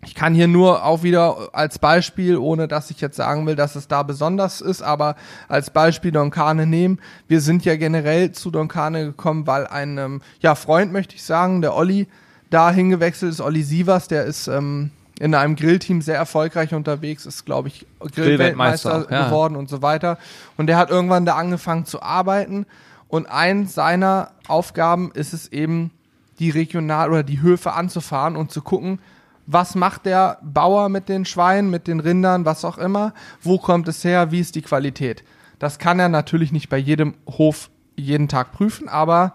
[0.07, 3.75] Ich kann hier nur auch wieder als Beispiel, ohne dass ich jetzt sagen will, dass
[3.75, 5.17] es da besonders ist, aber
[5.49, 7.01] als Beispiel Donkane nehmen.
[7.27, 11.61] Wir sind ja generell zu Donkane gekommen, weil ein ähm, ja, Freund, möchte ich sagen,
[11.61, 12.07] der Olli,
[12.51, 17.45] da hingewechselt ist Olli Sievers, der ist ähm, in einem Grillteam sehr erfolgreich unterwegs, ist,
[17.45, 19.27] glaube ich, Grillweltmeister ja.
[19.27, 20.19] geworden und so weiter.
[20.57, 22.65] Und der hat irgendwann da angefangen zu arbeiten.
[23.09, 25.91] Und eins seiner Aufgaben ist es eben,
[26.39, 28.99] die Regional- oder die Höfe anzufahren und zu gucken,
[29.47, 33.89] was macht der Bauer mit den Schweinen, mit den Rindern, was auch immer, wo kommt
[33.89, 35.23] es her, wie ist die Qualität.
[35.59, 39.35] Das kann er natürlich nicht bei jedem Hof jeden Tag prüfen, aber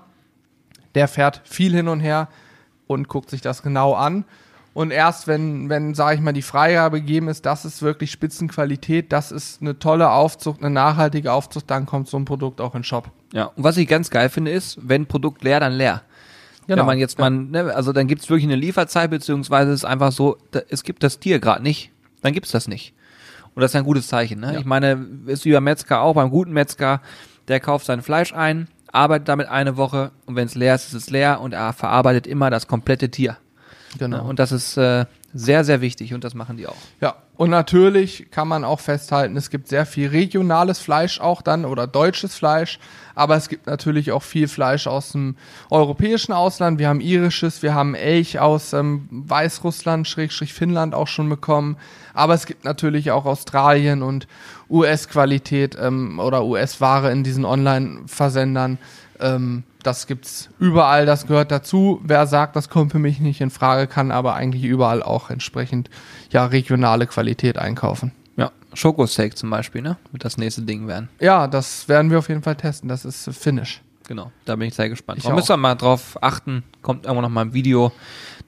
[0.95, 2.27] der fährt viel hin und her
[2.87, 4.25] und guckt sich das genau an.
[4.73, 9.11] Und erst wenn, wenn, sage ich mal, die Freigabe gegeben ist, das ist wirklich Spitzenqualität,
[9.11, 12.79] das ist eine tolle Aufzucht, eine nachhaltige Aufzucht, dann kommt so ein Produkt auch in
[12.79, 13.11] den Shop.
[13.33, 16.03] Ja, und was ich ganz geil finde, ist, wenn Produkt leer, dann leer.
[16.67, 20.11] Wenn man jetzt mal, ne, also dann gibt's wirklich eine Lieferzeit, beziehungsweise es ist einfach
[20.11, 21.91] so, da, es gibt das Tier gerade nicht,
[22.21, 22.93] dann gibt's das nicht.
[23.53, 24.39] Und das ist ein gutes Zeichen.
[24.39, 24.53] Ne?
[24.53, 24.59] Ja.
[24.59, 27.01] Ich meine, ist wie beim Metzger auch, beim guten Metzger,
[27.47, 30.93] der kauft sein Fleisch ein, arbeitet damit eine Woche und wenn es leer ist, ist
[30.93, 33.37] es leer und er verarbeitet immer das komplette Tier.
[33.97, 34.17] Genau.
[34.17, 34.23] Ne?
[34.23, 36.75] Und das ist äh, sehr, sehr wichtig und das machen die auch.
[36.99, 41.65] Ja, und natürlich kann man auch festhalten, es gibt sehr viel regionales Fleisch auch dann
[41.65, 42.79] oder deutsches Fleisch,
[43.15, 45.35] aber es gibt natürlich auch viel Fleisch aus dem
[45.69, 46.77] europäischen Ausland.
[46.77, 51.77] Wir haben irisches, wir haben Elch aus ähm, Weißrussland, Schrägstrich Finnland auch schon bekommen,
[52.13, 54.27] aber es gibt natürlich auch Australien und
[54.69, 58.77] US-Qualität ähm, oder US-Ware in diesen Online-Versendern.
[59.21, 61.99] Ähm, das gibt's überall, das gehört dazu.
[62.03, 65.89] Wer sagt, das kommt für mich nicht in Frage, kann aber eigentlich überall auch entsprechend
[66.31, 68.11] ja regionale Qualität einkaufen.
[68.37, 69.97] Ja, Schokosteak zum Beispiel, ne?
[70.11, 71.09] Wird das nächste Ding werden.
[71.19, 72.89] Ja, das werden wir auf jeden Fall testen.
[72.89, 73.81] Das ist Finnish.
[74.07, 75.19] Genau, da bin ich sehr gespannt.
[75.19, 76.63] Ich Da müssen wir mal drauf achten.
[76.81, 77.91] Kommt irgendwann noch mal ein Video.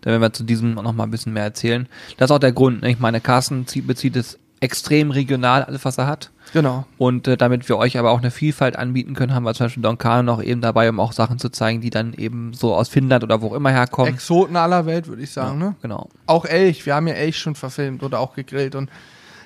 [0.01, 1.87] Da werden wir zu diesem noch mal ein bisschen mehr erzählen.
[2.17, 2.81] Das ist auch der Grund.
[2.81, 2.91] Ne?
[2.91, 6.31] Ich meine, Carsten zieht, bezieht es extrem regional, alles was er hat.
[6.53, 6.85] Genau.
[6.97, 9.83] Und äh, damit wir euch aber auch eine Vielfalt anbieten können, haben wir zum Beispiel
[9.83, 12.89] Don Carlo noch eben dabei, um auch Sachen zu zeigen, die dann eben so aus
[12.89, 14.13] Finnland oder wo auch immer herkommen.
[14.13, 15.57] Exoten aller Welt, würde ich sagen.
[15.57, 15.75] Ne?
[15.81, 16.09] Genau.
[16.27, 16.85] Auch Elch.
[16.85, 18.89] Wir haben ja Elch schon verfilmt oder auch gegrillt und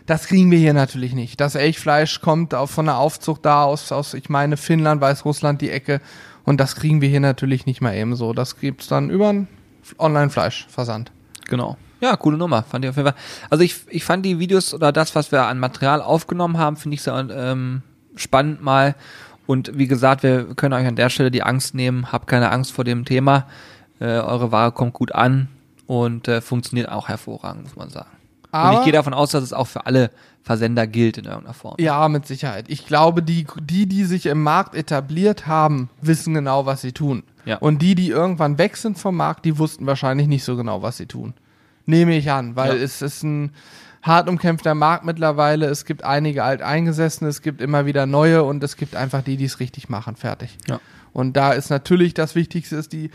[0.05, 1.39] das kriegen wir hier natürlich nicht.
[1.41, 5.69] Das Elchfleisch kommt auch von der Aufzucht da aus, aus, ich meine, Finnland, Weißrussland, die
[5.69, 6.01] Ecke.
[6.45, 8.31] Und das kriegen wir hier natürlich nicht mal eben so.
[8.31, 9.49] Das gibt's dann über einen
[9.99, 11.11] Online-Fleischversand.
[11.49, 11.75] Genau.
[11.99, 13.17] Ja, coole Nummer, fand ich auf jeden Fall.
[13.49, 16.95] Also ich, ich fand die Videos oder das, was wir an Material aufgenommen haben, finde
[16.95, 17.81] ich sehr ähm,
[18.15, 18.95] spannend mal.
[19.47, 22.11] Und wie gesagt, wir können euch an der Stelle die Angst nehmen.
[22.11, 23.45] Habt keine Angst vor dem Thema.
[23.99, 25.47] Äh, eure Ware kommt gut an
[25.87, 28.09] und äh, funktioniert auch hervorragend, muss man sagen.
[28.43, 30.11] und Aber- ich gehe davon aus, dass es auch für alle
[30.43, 31.75] Versender gilt in irgendeiner Form.
[31.77, 32.65] Ja, mit Sicherheit.
[32.69, 37.23] Ich glaube, die, die, die sich im Markt etabliert haben, wissen genau, was sie tun.
[37.43, 37.57] Ja.
[37.57, 40.95] Und die, die irgendwann weg sind vom Markt, die wussten wahrscheinlich nicht so genau, was
[40.97, 41.33] sie tun.
[41.87, 42.83] Nehme ich an, weil Ja.
[42.83, 43.51] es ist ein
[44.03, 45.65] hart umkämpfter Markt mittlerweile.
[45.65, 49.45] Es gibt einige alteingesessene, es gibt immer wieder neue und es gibt einfach die, die
[49.45, 50.15] es richtig machen.
[50.15, 50.57] Fertig.
[50.67, 50.79] Ja.
[51.13, 53.09] Und da ist natürlich das Wichtigste ist die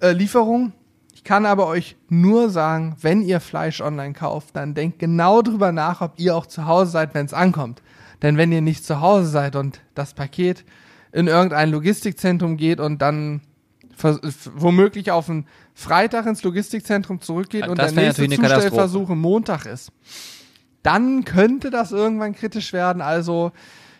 [0.00, 0.72] äh, Lieferung.
[1.14, 5.72] Ich kann aber euch nur sagen, wenn ihr Fleisch online kauft, dann denkt genau drüber
[5.72, 7.82] nach, ob ihr auch zu Hause seid, wenn es ankommt.
[8.22, 10.64] Denn wenn ihr nicht zu Hause seid und das Paket
[11.12, 13.40] in irgendein Logistikzentrum geht und dann
[14.54, 18.28] womöglich auf einen Freitag ins Logistikzentrum zurückgeht Ja, und das der nächste.
[18.28, 19.90] Zustellversuch im Montag ist,
[20.82, 23.02] dann könnte das irgendwann kritisch werden.
[23.02, 23.52] Also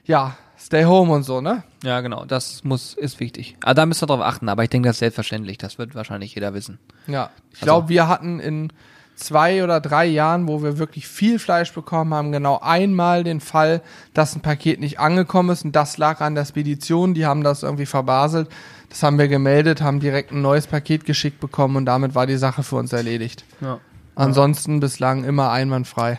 [0.04, 1.62] ja, stay home und so, ne?
[1.84, 2.24] Ja, genau.
[2.24, 3.56] Das muss, ist wichtig.
[3.62, 4.48] Aber da müsst ihr drauf achten.
[4.48, 5.58] Aber ich denke, das ist selbstverständlich.
[5.58, 6.78] Das wird wahrscheinlich jeder wissen.
[7.06, 8.72] Ja, ich Also- glaube, wir hatten in
[9.16, 13.82] zwei oder drei Jahren, wo wir wirklich viel Fleisch bekommen haben, genau einmal den Fall,
[14.14, 17.64] dass ein Paket nicht angekommen ist und das lag an der Spedition, die haben das
[17.64, 18.48] irgendwie verbaselt.
[18.88, 22.36] Das haben wir gemeldet, haben direkt ein neues Paket geschickt bekommen und damit war die
[22.36, 23.44] Sache für uns erledigt.
[23.60, 23.80] Ja.
[24.14, 26.18] Ansonsten bislang immer einwandfrei.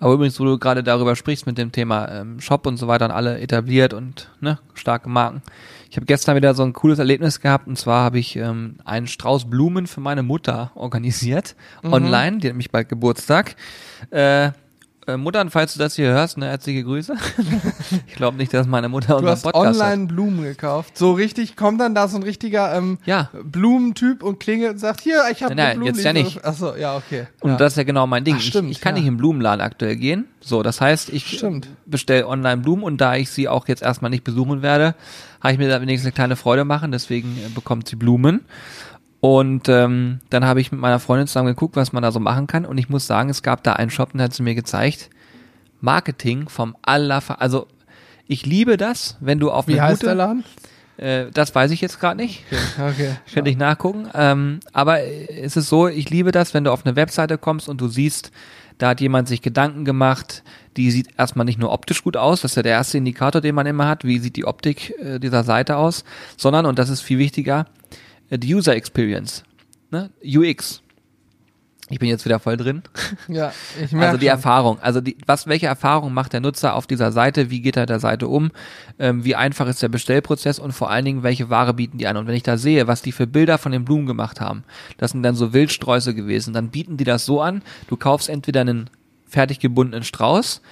[0.00, 3.06] Aber übrigens, wo du gerade darüber sprichst mit dem Thema ähm, Shop und so weiter
[3.06, 5.40] und alle etabliert und ne, starke Marken.
[5.88, 9.06] Ich habe gestern wieder so ein cooles Erlebnis gehabt und zwar habe ich ähm, einen
[9.06, 13.56] Strauß Blumen für meine Mutter organisiert online, die hat nämlich bald Geburtstag.
[14.10, 14.50] Äh,
[15.06, 17.14] äh, Mutter, falls du das hier hörst, ne, herzliche Grüße.
[18.06, 20.96] ich glaube nicht, dass meine Mutter Du unseren hast Podcast online Blumen gekauft.
[20.96, 23.30] So richtig, kommt dann da so ein richtiger ähm, Ja.
[23.42, 26.44] Blumentyp und klingelt und sagt, hier, ich habe Nein, nein, jetzt ja nicht.
[26.44, 27.26] Achso, ja, okay.
[27.40, 27.56] Und ja.
[27.56, 28.36] das ist ja genau mein Ding.
[28.38, 29.00] Ach, stimmt, ich, ich kann ja.
[29.00, 30.26] nicht im Blumenladen aktuell gehen.
[30.40, 31.68] So, das heißt, ich Stimmt.
[31.86, 34.94] bestelle online Blumen und da ich sie auch jetzt erstmal nicht besuchen werde,
[35.40, 36.92] habe ich mir da wenigstens eine kleine Freude machen.
[36.92, 38.42] Deswegen äh, bekommt sie Blumen.
[39.24, 42.46] Und ähm, dann habe ich mit meiner Freundin zusammen geguckt, was man da so machen
[42.46, 42.66] kann.
[42.66, 45.08] Und ich muss sagen, es gab da einen Shop, und der hat sie mir gezeigt.
[45.80, 47.66] Marketing vom aller, also
[48.26, 50.44] ich liebe das, wenn du auf Wie eine heißt gute, der Laden?
[50.98, 52.44] Äh, das weiß ich jetzt gerade nicht.
[52.50, 52.90] Okay.
[52.90, 53.16] okay.
[53.32, 54.10] Könnte ich nachgucken.
[54.12, 57.80] Ähm, aber es ist so, ich liebe das, wenn du auf eine Webseite kommst und
[57.80, 58.30] du siehst,
[58.76, 60.42] da hat jemand sich Gedanken gemacht,
[60.76, 63.54] die sieht erstmal nicht nur optisch gut aus, das ist ja der erste Indikator, den
[63.54, 66.04] man immer hat, wie sieht die Optik äh, dieser Seite aus,
[66.36, 67.83] sondern, und das ist viel wichtiger, äh,
[68.30, 69.44] die User Experience,
[69.90, 70.10] ne?
[70.24, 70.80] UX.
[71.90, 72.82] Ich bin jetzt wieder voll drin.
[73.28, 73.52] Ja,
[73.82, 74.30] ich merke Also die schon.
[74.36, 77.50] Erfahrung, also die, was, welche Erfahrung macht der Nutzer auf dieser Seite?
[77.50, 78.52] Wie geht er der Seite um?
[78.98, 82.16] Ähm, wie einfach ist der Bestellprozess und vor allen Dingen, welche Ware bieten die an?
[82.16, 84.64] Und wenn ich da sehe, was die für Bilder von den Blumen gemacht haben,
[84.96, 88.62] das sind dann so Wildsträuße gewesen, dann bieten die das so an, du kaufst entweder
[88.62, 88.88] einen
[89.28, 90.62] fertig gebundenen Strauß,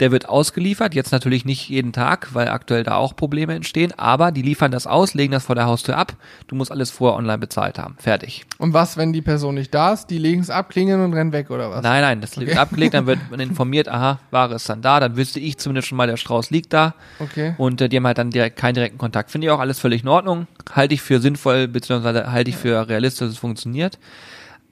[0.00, 4.32] der wird ausgeliefert, jetzt natürlich nicht jeden Tag, weil aktuell da auch Probleme entstehen, aber
[4.32, 6.14] die liefern das aus, legen das vor der Haustür ab,
[6.48, 8.44] du musst alles vorher online bezahlt haben, fertig.
[8.58, 10.06] Und was, wenn die Person nicht da ist?
[10.06, 11.82] Die legen es ab, klingeln und rennen weg oder was?
[11.82, 15.16] Nein, nein, das wird abgelegt, dann wird man informiert, aha, Ware ist dann da, dann
[15.16, 16.94] wüsste ich zumindest schon mal, der Strauß liegt da.
[17.20, 17.54] Okay.
[17.58, 19.30] Und äh, die haben halt dann direkt keinen direkten Kontakt.
[19.30, 20.46] Finde ich auch alles völlig in Ordnung.
[20.72, 23.98] Halte ich für sinnvoll, beziehungsweise halte ich für realistisch, dass es funktioniert.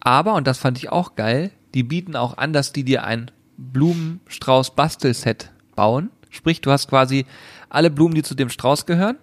[0.00, 3.30] Aber, und das fand ich auch geil, die bieten auch an, dass die dir ein
[3.56, 6.10] Blumenstrauß-Bastelset bauen.
[6.30, 7.26] Sprich, du hast quasi
[7.68, 9.16] alle Blumen, die zu dem Strauß gehören,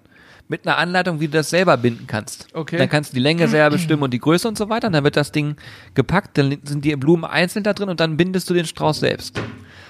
[0.47, 2.47] mit einer Anleitung, wie du das selber binden kannst.
[2.53, 2.77] Okay.
[2.77, 4.87] Dann kannst du die Länge selber bestimmen und die Größe und so weiter.
[4.87, 5.55] Und dann wird das Ding
[5.93, 9.39] gepackt, dann sind die Blumen einzeln da drin und dann bindest du den Strauß selbst.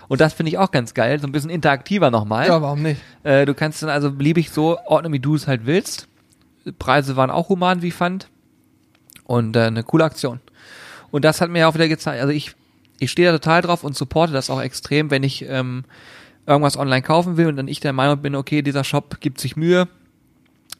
[0.09, 2.47] Und das finde ich auch ganz geil, so ein bisschen interaktiver nochmal.
[2.47, 2.99] Ja, warum nicht?
[3.23, 6.07] Äh, du kannst dann also beliebig so ordnen, wie du es halt willst.
[6.77, 8.27] Preise waren auch human, wie ich fand.
[9.23, 10.41] Und äh, eine coole Aktion.
[11.11, 12.55] Und das hat mir auch wieder gezeigt, also ich,
[12.99, 15.83] ich stehe da total drauf und supporte das auch extrem, wenn ich ähm,
[16.45, 19.55] irgendwas online kaufen will und dann ich der Meinung bin, okay, dieser Shop gibt sich
[19.55, 19.87] Mühe,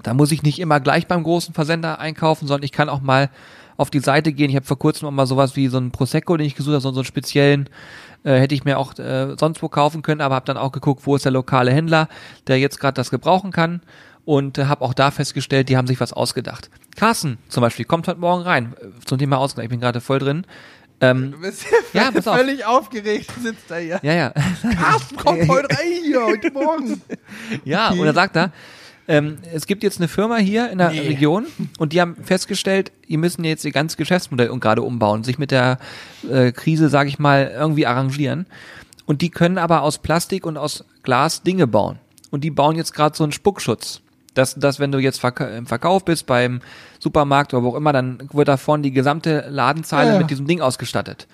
[0.04, 3.30] da muss ich nicht immer gleich beim großen Versender einkaufen, sondern ich kann auch mal
[3.78, 4.50] auf die Seite gehen.
[4.50, 6.82] Ich habe vor kurzem auch mal sowas wie so einen Prosecco, den ich gesucht habe,
[6.82, 7.70] so, einen speziellen,
[8.24, 11.06] äh, hätte ich mir auch äh, sonst wo kaufen können, aber habe dann auch geguckt,
[11.06, 12.10] wo ist der lokale Händler,
[12.48, 13.82] der jetzt gerade das gebrauchen kann
[14.26, 16.70] und äh, habe auch da festgestellt, die haben sich was ausgedacht.
[16.96, 19.66] Carsten zum Beispiel kommt heute Morgen rein äh, zum Thema Ausgleich.
[19.66, 20.46] Ich bin gerade voll drin.
[21.02, 22.24] Ähm, Du bist Ja, auf.
[22.24, 24.00] völlig aufgeregt, sitzt da hier.
[24.04, 24.34] ja, ja.
[24.80, 27.02] Carsten kommt heute rein hier, heute Morgen.
[27.64, 28.52] Ja, und dann sagt er,
[29.08, 31.00] ähm, es gibt jetzt eine Firma hier in der Nee.
[31.00, 31.46] Region
[31.80, 35.80] und die haben festgestellt, ihr müssen jetzt ihr ganzes Geschäftsmodell gerade umbauen, sich mit der
[36.30, 38.46] äh, Krise, sage ich mal, irgendwie arrangieren.
[39.06, 41.98] Und die können aber aus Plastik und aus Glas Dinge bauen.
[42.30, 44.02] Und die bauen jetzt gerade so einen Spuckschutz.
[44.34, 46.62] Dass, dass wenn du jetzt verk im Verkauf bist, beim
[47.00, 50.20] Supermarkt oder wo auch immer, dann wird da vorne die gesamte Ladenzeile Ja, ja.
[50.20, 51.28] mit diesem Ding ausgestattet.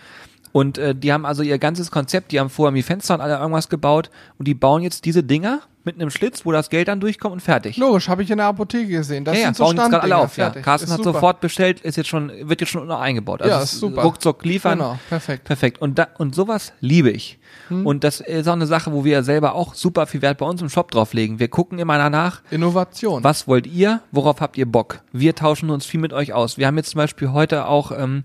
[0.51, 3.37] Und äh, die haben also ihr ganzes Konzept, die haben vorher die Fenster und alle
[3.37, 6.99] irgendwas gebaut und die bauen jetzt diese Dinger mit einem Schlitz, wo das Geld dann
[6.99, 7.77] durchkommt und fertig.
[7.77, 9.23] Logisch, habe ich in der Apotheke gesehen.
[9.23, 10.37] Das ja, ja, sind so bauen jetzt gerade alle auf.
[10.37, 10.49] Ja.
[10.49, 11.13] Carsten Ist hat super.
[11.13, 13.41] sofort bestellt, ist jetzt schon, wird jetzt schon noch eingebaut.
[13.41, 14.01] Also Ja, ist super.
[14.01, 14.79] Ruckzuck liefern.
[14.79, 15.43] Genau, perfekt.
[15.43, 15.81] Perfekt.
[15.81, 17.39] Und, da, und sowas liebe ich.
[17.67, 17.85] Hm.
[17.85, 20.61] Und das ist auch eine Sache, wo wir selber auch super viel Wert bei uns
[20.61, 21.39] im Shop drauflegen.
[21.39, 23.23] Wir gucken immer danach, Innovation.
[23.23, 24.01] was wollt ihr?
[24.11, 25.01] Worauf habt ihr Bock?
[25.11, 26.57] Wir tauschen uns viel mit euch aus.
[26.57, 28.23] Wir haben jetzt zum Beispiel heute auch ähm,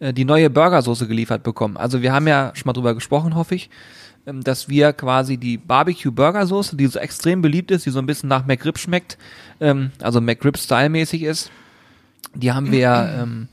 [0.00, 1.76] äh, die neue Burgersoße geliefert bekommen.
[1.76, 3.70] Also wir haben ja schon mal drüber gesprochen, hoffe ich,
[4.26, 8.28] dass wir quasi die Barbecue Burgersoße, die so extrem beliebt ist, die so ein bisschen
[8.28, 9.18] nach McRib schmeckt,
[9.60, 11.50] ähm, also McRib-Style mäßig ist,
[12.34, 13.48] die haben wir ähm,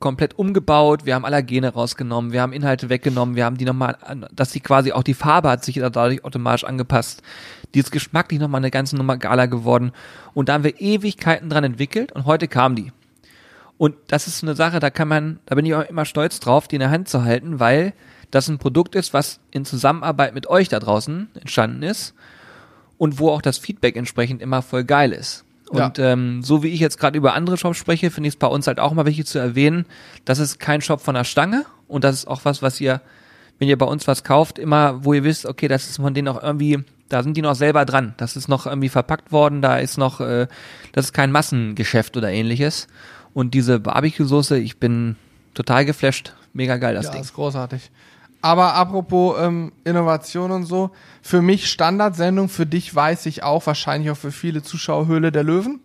[0.00, 3.96] komplett umgebaut, wir haben Allergene rausgenommen, wir haben Inhalte weggenommen, wir haben die nochmal,
[4.32, 7.22] dass die quasi auch die Farbe hat sich dadurch automatisch angepasst.
[7.74, 9.92] Die ist geschmacklich nochmal eine ganze Nummer geiler geworden.
[10.34, 12.92] Und da haben wir Ewigkeiten dran entwickelt und heute kam die.
[13.76, 16.40] Und das ist so eine Sache, da kann man, da bin ich auch immer stolz
[16.40, 17.92] drauf, die in der Hand zu halten, weil
[18.30, 22.14] das ein Produkt ist, was in Zusammenarbeit mit euch da draußen entstanden ist
[22.98, 25.44] und wo auch das Feedback entsprechend immer voll geil ist.
[25.70, 28.46] Und ähm, so wie ich jetzt gerade über andere Shops spreche, finde ich es bei
[28.46, 29.84] uns halt auch mal wichtig zu erwähnen,
[30.24, 33.02] das ist kein Shop von der Stange und das ist auch was, was ihr,
[33.58, 36.28] wenn ihr bei uns was kauft, immer, wo ihr wisst, okay, das ist von denen
[36.28, 38.14] auch irgendwie, da sind die noch selber dran.
[38.16, 40.46] Das ist noch irgendwie verpackt worden, da ist noch, äh,
[40.92, 42.86] das ist kein Massengeschäft oder ähnliches.
[43.34, 45.16] Und diese Barbecue-Soße, ich bin
[45.54, 46.32] total geflasht.
[46.54, 47.20] Mega geil, das ja, Ding.
[47.20, 47.90] ist großartig.
[48.40, 50.90] Aber apropos ähm, Innovation und so,
[51.22, 55.42] für mich Standardsendung, für dich weiß ich auch, wahrscheinlich auch für viele Zuschauer Höhle der
[55.42, 55.80] Löwen.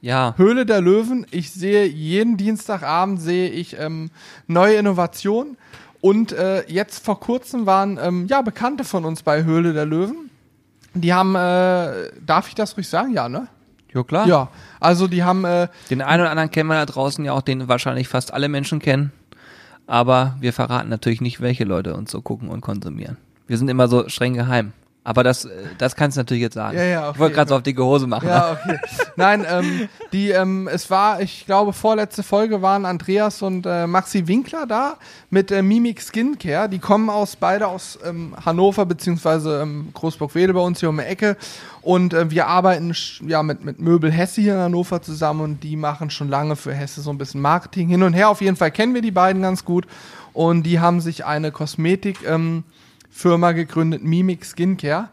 [0.00, 4.10] Ja, Höhle der Löwen, ich sehe jeden Dienstagabend sehe ich ähm,
[4.46, 5.56] neue Innovationen.
[6.00, 10.30] Und äh, jetzt vor kurzem waren ähm, ja Bekannte von uns bei Höhle der Löwen.
[10.94, 13.12] Die haben, äh, darf ich das ruhig sagen?
[13.12, 13.48] Ja, ne?
[13.96, 14.26] jo klar.
[14.26, 14.48] Ja.
[14.78, 17.66] Also die haben, äh, Den einen oder anderen kennen wir da draußen ja auch, den
[17.68, 19.12] wahrscheinlich fast alle Menschen kennen.
[19.86, 23.16] Aber wir verraten natürlich nicht, welche Leute uns so gucken und konsumieren.
[23.46, 24.72] Wir sind immer so streng geheim.
[25.06, 26.76] Aber das, äh, das kannst du natürlich jetzt sagen.
[26.76, 28.28] Ja, ja, auf ich wollte gerade so auf dicke Hose machen.
[28.28, 28.76] Ja, okay.
[29.14, 34.26] Nein, ähm, die, ähm, es war, ich glaube, vorletzte Folge waren Andreas und äh, Maxi
[34.26, 34.96] Winkler da
[35.30, 36.68] mit äh, Mimik Skincare.
[36.68, 41.04] Die kommen aus beide aus ähm, Hannover beziehungsweise ähm, Großburg-Wedel bei uns hier um die
[41.04, 41.36] Ecke.
[41.82, 42.92] Und äh, wir arbeiten
[43.28, 46.74] ja mit, mit Möbel Hesse hier in Hannover zusammen und die machen schon lange für
[46.74, 48.28] Hesse so ein bisschen Marketing hin und her.
[48.28, 49.86] Auf jeden Fall kennen wir die beiden ganz gut.
[50.32, 52.64] Und die haben sich eine Kosmetik ähm,
[53.16, 55.08] Firma gegründet, Mimik Skincare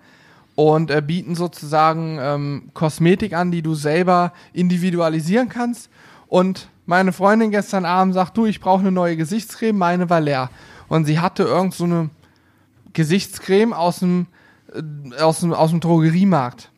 [0.55, 5.89] und äh, bieten sozusagen ähm, Kosmetik an, die du selber individualisieren kannst.
[6.27, 10.49] Und meine Freundin gestern Abend sagt, du, ich brauche eine neue Gesichtscreme, meine war leer.
[10.89, 12.09] Und sie hatte irgend so eine
[12.91, 14.27] Gesichtscreme aus dem,
[14.73, 16.71] äh, aus dem, aus dem Drogeriemarkt.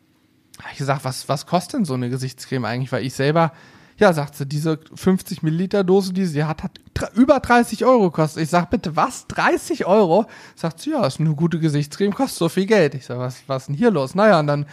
[0.62, 2.92] Hab ich gesagt, was, was kostet denn so eine Gesichtscreme eigentlich?
[2.92, 3.52] Weil ich selber,
[3.98, 6.80] ja, sagt sie, diese 50 Milliliter Dose, die sie hat, hat
[7.16, 8.44] über 30 Euro gekostet.
[8.44, 9.28] Ich sag, bitte, was?
[9.28, 10.26] 30 Euro?
[10.56, 12.94] Sagt sie, ja, ist eine gute Gesichtscreme, kostet so viel Geld.
[12.94, 14.14] Ich sag, was, was ist denn hier los?
[14.14, 14.66] Naja, und dann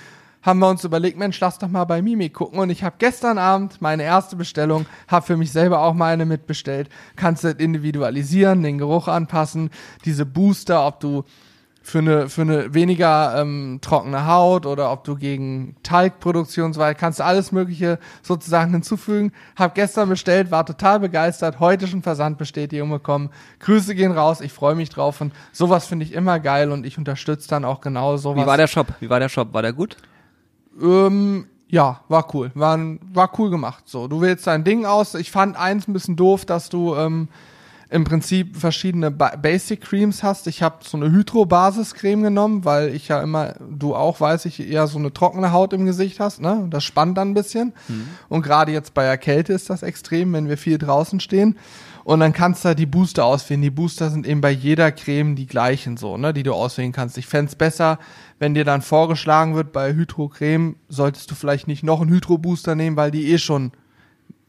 [0.43, 2.59] haben wir uns überlegt, Mensch, lass doch mal bei Mimi gucken.
[2.59, 6.89] Und ich habe gestern Abend meine erste Bestellung, habe für mich selber auch meine mitbestellt.
[7.15, 9.71] Kannst du individualisieren, den Geruch anpassen,
[10.05, 11.25] diese Booster, ob du
[11.83, 17.19] für eine, für eine weniger ähm, trockene Haut oder ob du gegen Talgproduktion weiter, kannst
[17.19, 19.33] du alles Mögliche sozusagen hinzufügen.
[19.57, 23.31] Hab gestern bestellt, war total begeistert, heute schon Versandbestätigung bekommen.
[23.59, 26.99] Grüße gehen raus, ich freue mich drauf und sowas finde ich immer geil und ich
[26.99, 28.43] unterstütze dann auch genau sowas.
[28.43, 28.87] Wie war der Shop?
[29.01, 29.53] Wie war der Shop?
[29.53, 29.97] War der gut?
[30.81, 32.51] Ähm, ja, war cool.
[32.55, 32.79] War,
[33.13, 33.85] war cool gemacht.
[33.87, 35.15] So, du wählst dein Ding aus.
[35.15, 37.29] Ich fand eins ein bisschen doof, dass du ähm,
[37.93, 40.47] im Prinzip verschiedene ba Basic Creams hast.
[40.47, 44.87] Ich habe so eine Hydro-Basis-Creme genommen, weil ich ja immer, du auch, weiß ich, eher
[44.87, 46.41] so eine trockene Haut im Gesicht hast.
[46.41, 46.67] Ne?
[46.71, 47.75] Das spannt dann ein bisschen.
[48.31, 51.59] Und gerade jetzt bei der Kälte ist das extrem, wenn wir viel draußen stehen.
[52.05, 53.61] Und dann kannst du halt die Booster auswählen.
[53.61, 57.19] Die Booster sind eben bei jeder Creme die gleichen so, ne, die du auswählen kannst.
[57.19, 57.99] Ich fänd's besser,
[58.39, 62.97] wenn dir dann vorgeschlagen wird, bei Hydro-Creme solltest du vielleicht nicht noch einen Hydro-Booster nehmen,
[62.97, 63.73] weil die eh schon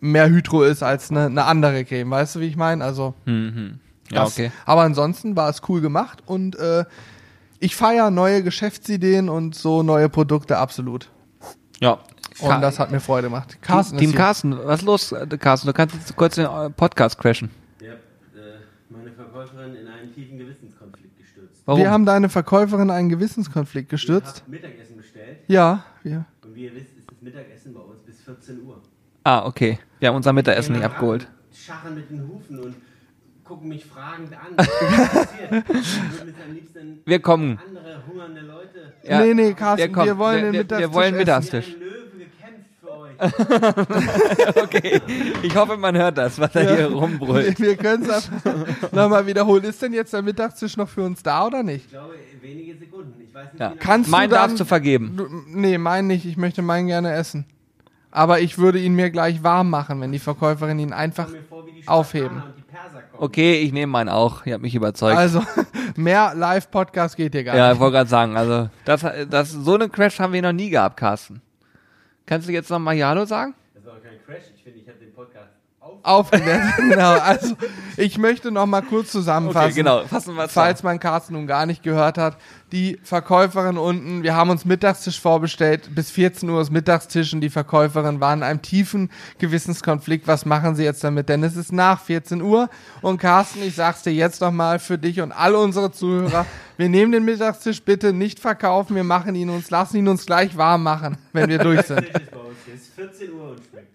[0.04, 2.12] mehr Hydro ist als eine, eine andere Creme.
[2.12, 2.84] Weißt du, wie ich meine?
[2.84, 3.80] Also, Mhm.
[4.12, 4.52] Ja, das, okay.
[4.66, 6.84] aber ansonsten war es cool gemacht und äh,
[7.60, 11.10] ich feiere neue Geschäftsideen und so neue Produkte absolut.
[11.80, 12.00] Ja.
[12.40, 13.58] Und das hat mir Freude gemacht.
[13.62, 14.18] Carsten Team hier.
[14.20, 15.68] Carsten, was ist los, äh, Carsten?
[15.68, 17.50] Du kannst jetzt kurz den äh, Podcast crashen.
[17.80, 17.98] Ich habe
[18.36, 21.62] äh, meine Verkäuferin in einen tiefen Gewissenskonflikt gestürzt.
[21.66, 21.80] Warum?
[21.80, 24.38] Wir haben deine Verkäuferin einen Gewissenskonflikt gestürzt.
[24.38, 26.26] Ich habe Mittagessen bestellt Ja, wir.
[26.44, 28.82] und wie ihr wisst, ist das Mittagessen bei uns bis 14 Uhr.
[29.24, 29.80] ah, okay.
[30.04, 31.30] Wir haben unser Mittagessen nicht abgeholt.
[31.56, 32.76] Scharren mit den Hufen und
[33.46, 34.58] gucken mich fragend an.
[37.06, 37.58] Wir kommen.
[37.66, 38.92] andere hungernde Leute.
[39.08, 40.18] Ja, nee, nee, Carsten, wir, kommen.
[40.18, 41.16] wollen wir, den wir, Mittagstisch wir wollen.
[41.16, 41.68] Mittagstisch.
[41.68, 42.92] Wie ein Löwe gekämpft für
[44.52, 44.56] euch.
[44.64, 45.02] Okay.
[45.42, 47.58] Ich hoffe, man hört das, was er hier rumbrüllt.
[47.62, 48.30] Wir können es
[48.92, 49.64] nochmal wiederholen.
[49.64, 51.86] Ist denn jetzt der Mittagstisch noch für uns da oder nicht?
[51.86, 53.22] Ich glaube, wenige Sekunden.
[53.26, 53.74] Ich weiß nicht, Ja.
[53.80, 55.14] Kannst Mein du dann, darfst du vergeben.
[55.16, 56.26] Du, nee, meinen nicht.
[56.26, 57.46] Ich möchte meinen gerne essen.
[58.16, 61.28] Aber ich würde ihn mir gleich warm machen, wenn die Verkäuferin ihn einfach.
[61.50, 62.44] Vor, aufheben.
[63.18, 64.46] Okay, ich nehme meinen auch.
[64.46, 65.18] Ihr habt mich überzeugt.
[65.18, 65.42] Also,
[65.96, 67.82] mehr Live-Podcast geht hier gar ja, ich nicht.
[67.82, 71.42] wollte gerade sagen, also das, das, so einen Crash haben wir noch nie gehabt, Carsten.
[72.28, 73.56] Kannst du jetzt noch mal Hallo sagen?
[73.74, 74.44] Das war kein Crash.
[74.56, 75.50] Ich finde, ich habe den Podcast
[76.04, 76.32] auf.
[76.32, 77.14] Aufgelernt, genau.
[77.14, 77.56] Also,
[77.98, 79.72] ich möchte noch mal kurz zusammenfassen.
[79.72, 80.04] Okay, genau.
[80.06, 82.38] Fassen wir Falls man Carsten nun gar nicht gehört hat,
[82.72, 87.50] die Verkäuferin unten, wir haben uns Mittagstisch vorbestellt, bis 14 Uhr ist Mittagstisch und die
[87.50, 90.28] Verkäuferin war in einem tiefen Gewissenskonflikt.
[90.28, 91.30] Was machen sie jetzt damit?
[91.30, 92.70] Denn es ist nach 14 Uhr
[93.02, 96.46] und Carsten, ich sag's dir jetzt nochmal für dich und alle unsere Zuhörer,
[96.78, 100.58] wir nehmen den Mittagstisch bitte nicht verkaufen, wir machen ihn uns, lassen ihn uns gleich
[100.58, 102.00] warm machen, wenn wir durch sind.
[102.00, 102.58] Tisch ist bei uns.
[102.74, 103.93] Es ist 14 Uhr und schmeckt.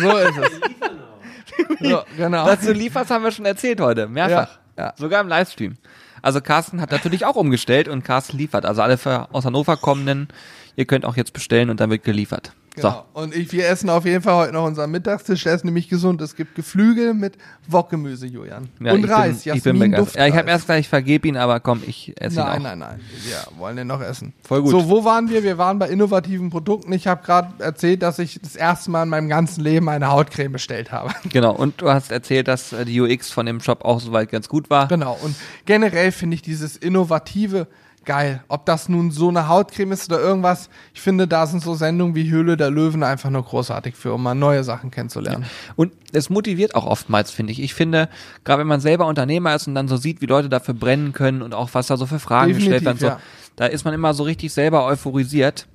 [0.00, 0.60] So ist es.
[1.80, 2.46] So, genau.
[2.46, 4.08] Was du lieferst, haben wir schon erzählt heute.
[4.08, 4.58] Mehrfach.
[4.78, 4.94] Ja, ja.
[4.96, 5.76] Sogar im Livestream.
[6.22, 8.64] Also Carsten hat natürlich auch umgestellt und Carsten liefert.
[8.64, 10.28] Also alle für aus Hannover kommenden,
[10.76, 12.52] ihr könnt auch jetzt bestellen und dann wird geliefert.
[12.74, 13.04] Genau.
[13.12, 15.44] Und ich, wir essen auf jeden Fall heute noch unseren Mittagstisch.
[15.44, 16.22] Der ist nämlich gesund.
[16.22, 17.36] Es gibt Geflügel mit
[17.68, 18.70] Wokgemüse, Julian.
[18.78, 18.86] So.
[18.86, 19.42] Ja, und ich Reis.
[19.44, 20.16] Bin, ich bin begeistert.
[20.16, 22.62] Ja, ich habe erst gleich vergeb ihn, aber komm, ich esse ihn Nein, auch.
[22.62, 23.00] nein, nein.
[23.24, 24.32] Wir wollen den noch essen.
[24.42, 24.70] Voll gut.
[24.70, 25.42] So, wo waren wir?
[25.42, 26.92] Wir waren bei innovativen Produkten.
[26.92, 30.52] Ich habe gerade erzählt, dass ich das erste Mal in meinem ganzen Leben eine Hautcreme
[30.52, 31.12] bestellt habe.
[31.32, 31.54] Genau.
[31.54, 34.70] Und du hast erzählt, dass äh, die UX von dem Shop auch soweit ganz gut
[34.70, 34.88] war.
[34.88, 35.18] genau.
[35.22, 35.34] Und
[35.66, 37.68] generell finde ich dieses innovative
[38.04, 38.42] geil.
[38.48, 40.68] Ob das nun so eine Hautcreme ist oder irgendwas.
[40.94, 44.22] Ich finde, da sind so Sendungen wie Höhle der Löwen einfach nur großartig für, um
[44.22, 45.46] mal neue Sachen kennenzulernen.
[45.76, 47.62] Und es motiviert auch oftmals, finde ich.
[47.62, 48.08] Ich finde,
[48.44, 51.42] gerade wenn man selber Unternehmer ist und dann so sieht, wie Leute dafür brennen können
[51.42, 53.20] und auch was da so für Fragen Definitiv, gestellt werden, so, ja.
[53.56, 55.66] da ist man immer so richtig selber euphorisiert.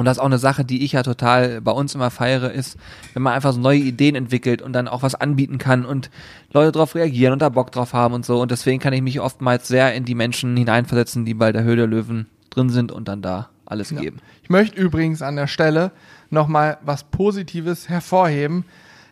[0.00, 2.78] Und das ist auch eine Sache, die ich ja total bei uns immer feiere, ist,
[3.12, 6.10] wenn man einfach so neue Ideen entwickelt und dann auch was anbieten kann und
[6.52, 8.40] Leute darauf reagieren und da Bock drauf haben und so.
[8.40, 11.76] Und deswegen kann ich mich oftmals sehr in die Menschen hineinversetzen, die bei der Höhle
[11.76, 14.20] der Löwen drin sind und dann da alles geben.
[14.42, 15.92] Ich möchte übrigens an der Stelle
[16.30, 18.64] nochmal was Positives hervorheben,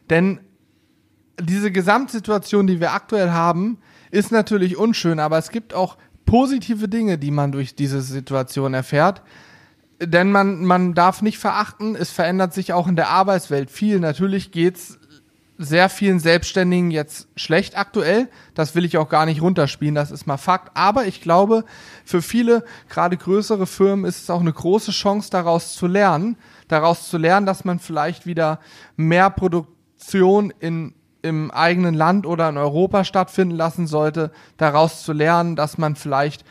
[0.09, 0.41] denn
[1.39, 3.76] diese Gesamtsituation, die wir aktuell haben,
[4.11, 9.20] ist natürlich unschön, aber es gibt auch positive Dinge, die man durch diese Situation erfährt.
[10.01, 13.99] Denn man, man darf nicht verachten, es verändert sich auch in der Arbeitswelt viel.
[13.99, 14.99] Natürlich geht's
[15.61, 18.28] sehr vielen Selbstständigen jetzt schlecht aktuell.
[18.55, 20.76] Das will ich auch gar nicht runterspielen, das ist mal Fakt.
[20.76, 21.64] Aber ich glaube,
[22.05, 26.36] für viele, gerade größere Firmen, ist es auch eine große Chance, daraus zu lernen.
[26.68, 28.61] Daraus zu lernen, dass man vielleicht wieder
[28.96, 35.12] mehr Produkt Produktion in, im eigenen Land oder in Europa stattfinden lassen sollte, daraus zu
[35.12, 36.44] lernen, dass man vielleicht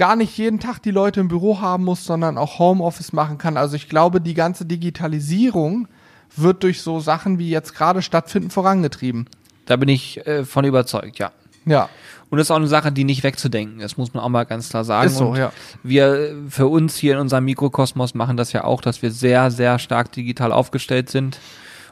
[0.00, 3.58] gar nicht jeden Tag die Leute im Büro haben muss, sondern auch Homeoffice machen kann.
[3.58, 5.88] Also ich glaube, die ganze Digitalisierung
[6.34, 9.26] wird durch so Sachen wie jetzt gerade stattfinden vorangetrieben.
[9.66, 11.32] Da bin ich äh, von überzeugt, ja.
[11.66, 11.90] Ja.
[12.30, 14.70] Und das ist auch eine Sache, die nicht wegzudenken ist, muss man auch mal ganz
[14.70, 15.08] klar sagen.
[15.08, 15.52] Ist so, und ja.
[15.82, 19.50] Wir äh, für uns hier in unserem Mikrokosmos machen das ja auch, dass wir sehr,
[19.50, 21.38] sehr stark digital aufgestellt sind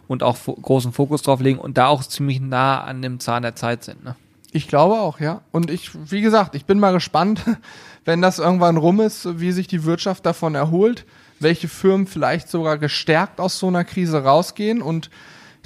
[0.07, 3.55] und auch großen Fokus drauf legen und da auch ziemlich nah an dem Zahn der
[3.55, 4.03] Zeit sind.
[4.03, 4.17] Ne?
[4.59, 5.43] Ich glaube auch, ja.
[5.53, 7.45] Und ich, wie gesagt, ich bin mal gespannt,
[8.05, 11.07] wenn das irgendwann rum ist, wie sich die Wirtschaft davon erholt,
[11.39, 15.11] welche Firmen vielleicht sogar gestärkt aus so einer Krise rausgehen und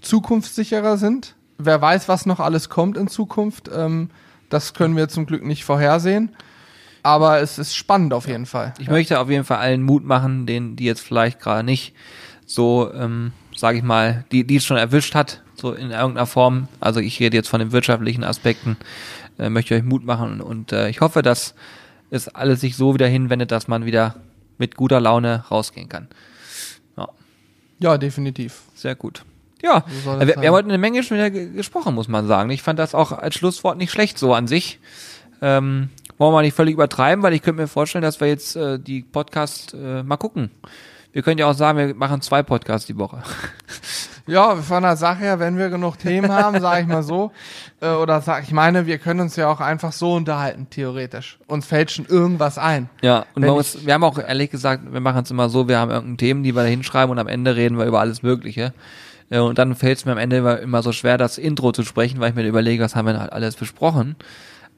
[0.02, 1.36] zukunftssicherer sind.
[1.56, 3.70] Wer weiß, was noch alles kommt in Zukunft.
[3.74, 4.10] Ähm,
[4.50, 6.36] das können wir zum Glück nicht vorhersehen.
[7.02, 8.74] Aber es ist spannend auf jeden Fall.
[8.78, 11.94] Ich möchte auf jeden Fall allen Mut machen, denen, die jetzt vielleicht gerade nicht
[12.44, 16.68] so, ähm, sage ich mal, die, die es schon erwischt hat, so in irgendeiner Form.
[16.80, 18.76] Also ich rede jetzt von den wirtschaftlichen Aspekten,
[19.38, 21.54] äh, möchte euch Mut machen und äh, ich hoffe, dass
[22.10, 24.16] es alles sich so wieder hinwendet, dass man wieder
[24.58, 26.08] mit guter Laune rausgehen kann.
[26.98, 27.08] Ja,
[27.78, 28.60] Ja, definitiv.
[28.74, 29.24] sehr gut.
[29.62, 32.50] Ja, So wir, wir haben heute eine Menge schon wieder ge- gesprochen, muss man sagen.
[32.50, 34.78] Ich fand das auch als Schlusswort nicht schlecht so an sich.
[35.40, 35.88] Ähm,
[36.18, 39.02] wollen wir nicht völlig übertreiben, weil ich könnte mir vorstellen, dass wir jetzt äh, die
[39.02, 40.50] Podcasts äh, mal gucken.
[41.12, 43.22] Wir können ja auch sagen, wir machen zwei Podcasts die Woche.
[44.26, 47.32] Ja, von der Sache her, wenn wir genug Themen haben, sage ich mal so,
[47.80, 51.38] äh, oder sag ich meine, wir können uns ja auch einfach so unterhalten, theoretisch.
[51.46, 52.88] Uns fällt schon irgendwas ein.
[53.02, 55.90] Ja, und uns, wir haben auch ehrlich gesagt, wir machen es immer so, wir haben
[55.90, 58.72] irgendein Themen, die wir da hinschreiben und am Ende reden wir über alles Mögliche.
[59.30, 61.82] Äh, Und dann fällt es mir am Ende immer, immer so schwer, das Intro zu
[61.82, 64.16] sprechen, weil ich mir überlege, was haben wir denn halt alles besprochen.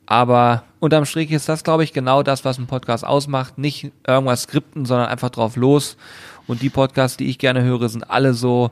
[0.06, 3.58] Aber unterm Strich ist das, glaube ich, genau das, was ein Podcast ausmacht.
[3.58, 5.96] Nicht irgendwas skripten, sondern einfach drauf los.
[6.46, 8.70] Und die Podcasts, die ich gerne höre, sind alle so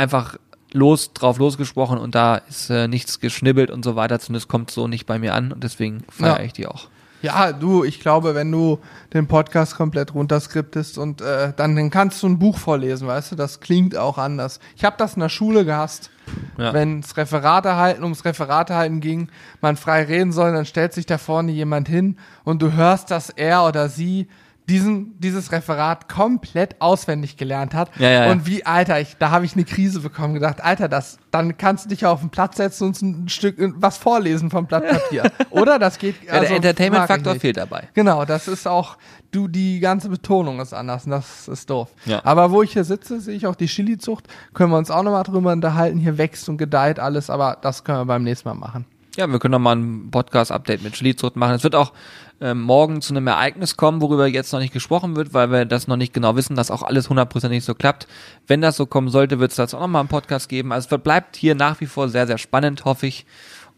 [0.00, 0.36] einfach
[0.72, 4.18] los, drauf losgesprochen und da ist äh, nichts geschnibbelt und so weiter.
[4.18, 6.44] Zumindest kommt so nicht bei mir an und deswegen feiere Ja.
[6.44, 6.88] ich die auch.
[7.22, 8.78] Ja, du, ich glaube, wenn du
[9.12, 13.36] den Podcast komplett runterskriptest und äh, dann, dann kannst du ein Buch vorlesen, weißt du,
[13.36, 14.58] das klingt auch anders.
[14.74, 16.10] Ich habe das in der Schule gehasst.
[16.56, 16.72] Ja.
[16.72, 19.28] Wenn es Referate halten, ums Referate halten ging,
[19.60, 23.28] man frei reden soll, dann stellt sich da vorne jemand hin und du hörst, dass
[23.28, 24.26] er oder sie
[24.70, 27.90] diesen, dieses Referat komplett auswendig gelernt hat.
[27.98, 28.32] Ja, ja, ja.
[28.32, 31.86] und wie, Alter, ich, da habe ich eine Krise bekommen, gedacht, Alter, das, dann kannst
[31.86, 35.30] du dich auf den Platz setzen und ein Stück äh, was vorlesen vom Blatt Papier.
[35.50, 35.78] Oder?
[35.78, 36.14] Das geht.
[36.30, 37.88] Ja, also, der Entertainment-Faktor fehlt dabei.
[37.94, 38.98] Genau, das ist auch,
[39.30, 41.88] du, die ganze Betonung ist anders und das ist doof.
[42.04, 42.20] Ja.
[42.24, 45.22] Aber wo ich hier sitze, sehe ich auch die Chili-Zucht, können wir uns auch nochmal
[45.22, 45.98] drüber unterhalten.
[45.98, 48.84] Hier wächst und gedeiht alles, aber das können wir beim nächsten Mal machen.
[49.16, 51.54] Ja, wir können noch mal ein Podcast-Update mit Chili-Zucht machen.
[51.54, 51.92] Es wird auch
[52.40, 55.88] ähm, morgen zu einem Ereignis kommen, worüber jetzt noch nicht gesprochen wird, weil wir das
[55.88, 58.06] noch nicht genau wissen, dass auch alles hundertprozentig so klappt.
[58.46, 60.72] Wenn das so kommen sollte, wird es dazu auch noch mal einen Podcast geben.
[60.72, 63.26] Also es bleibt hier nach wie vor sehr, sehr spannend, hoffe ich.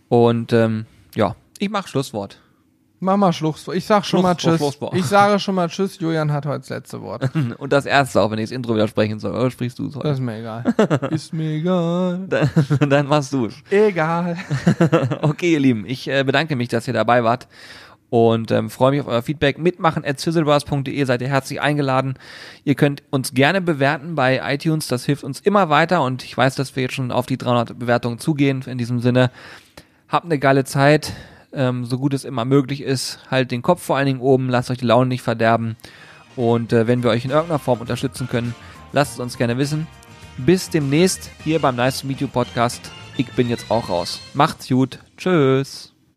[0.09, 2.39] Und ähm, ja, ich mache Schlusswort.
[3.05, 3.67] Mach mal Schluss.
[3.75, 4.59] Ich sag schon mal Schluss- Tschüss.
[4.59, 4.95] Schlusswort.
[4.95, 5.99] Ich sage schon mal Tschüss.
[5.99, 7.29] Julian hat heute das letzte Wort.
[7.59, 9.33] Und das erste auch, wenn ich das Intro wieder sprechen soll.
[9.33, 10.09] Oder sprichst du es Das heute?
[10.11, 10.65] ist mir egal.
[11.11, 12.27] ist mir egal.
[12.29, 12.49] Dann,
[12.89, 13.55] dann machst du es.
[13.71, 14.37] Egal.
[15.21, 17.49] Okay, ihr Lieben, ich äh, bedanke mich, dass ihr dabei wart
[18.09, 19.59] und ähm, freue mich auf euer Feedback.
[19.59, 22.15] Mitmachen at sizzlebars.de seid ihr herzlich eingeladen.
[22.63, 26.55] Ihr könnt uns gerne bewerten bei iTunes, das hilft uns immer weiter und ich weiß,
[26.55, 28.63] dass wir jetzt schon auf die 300 Bewertungen zugehen.
[28.67, 29.31] In diesem Sinne,
[30.09, 31.15] habt eine geile Zeit,
[31.53, 33.21] ähm, so gut es immer möglich ist.
[33.31, 35.77] Halt den Kopf vor allen Dingen oben, lasst euch die Laune nicht verderben
[36.37, 38.55] und äh, wenn wir euch in irgendeiner Form unterstützen können,
[38.93, 39.87] lasst es uns gerne wissen.
[40.39, 42.91] Bis demnächst hier beim Nice to Meet You Podcast.
[43.17, 44.21] Ich bin jetzt auch raus.
[44.33, 44.99] Macht's gut.
[45.17, 45.92] Tschüss.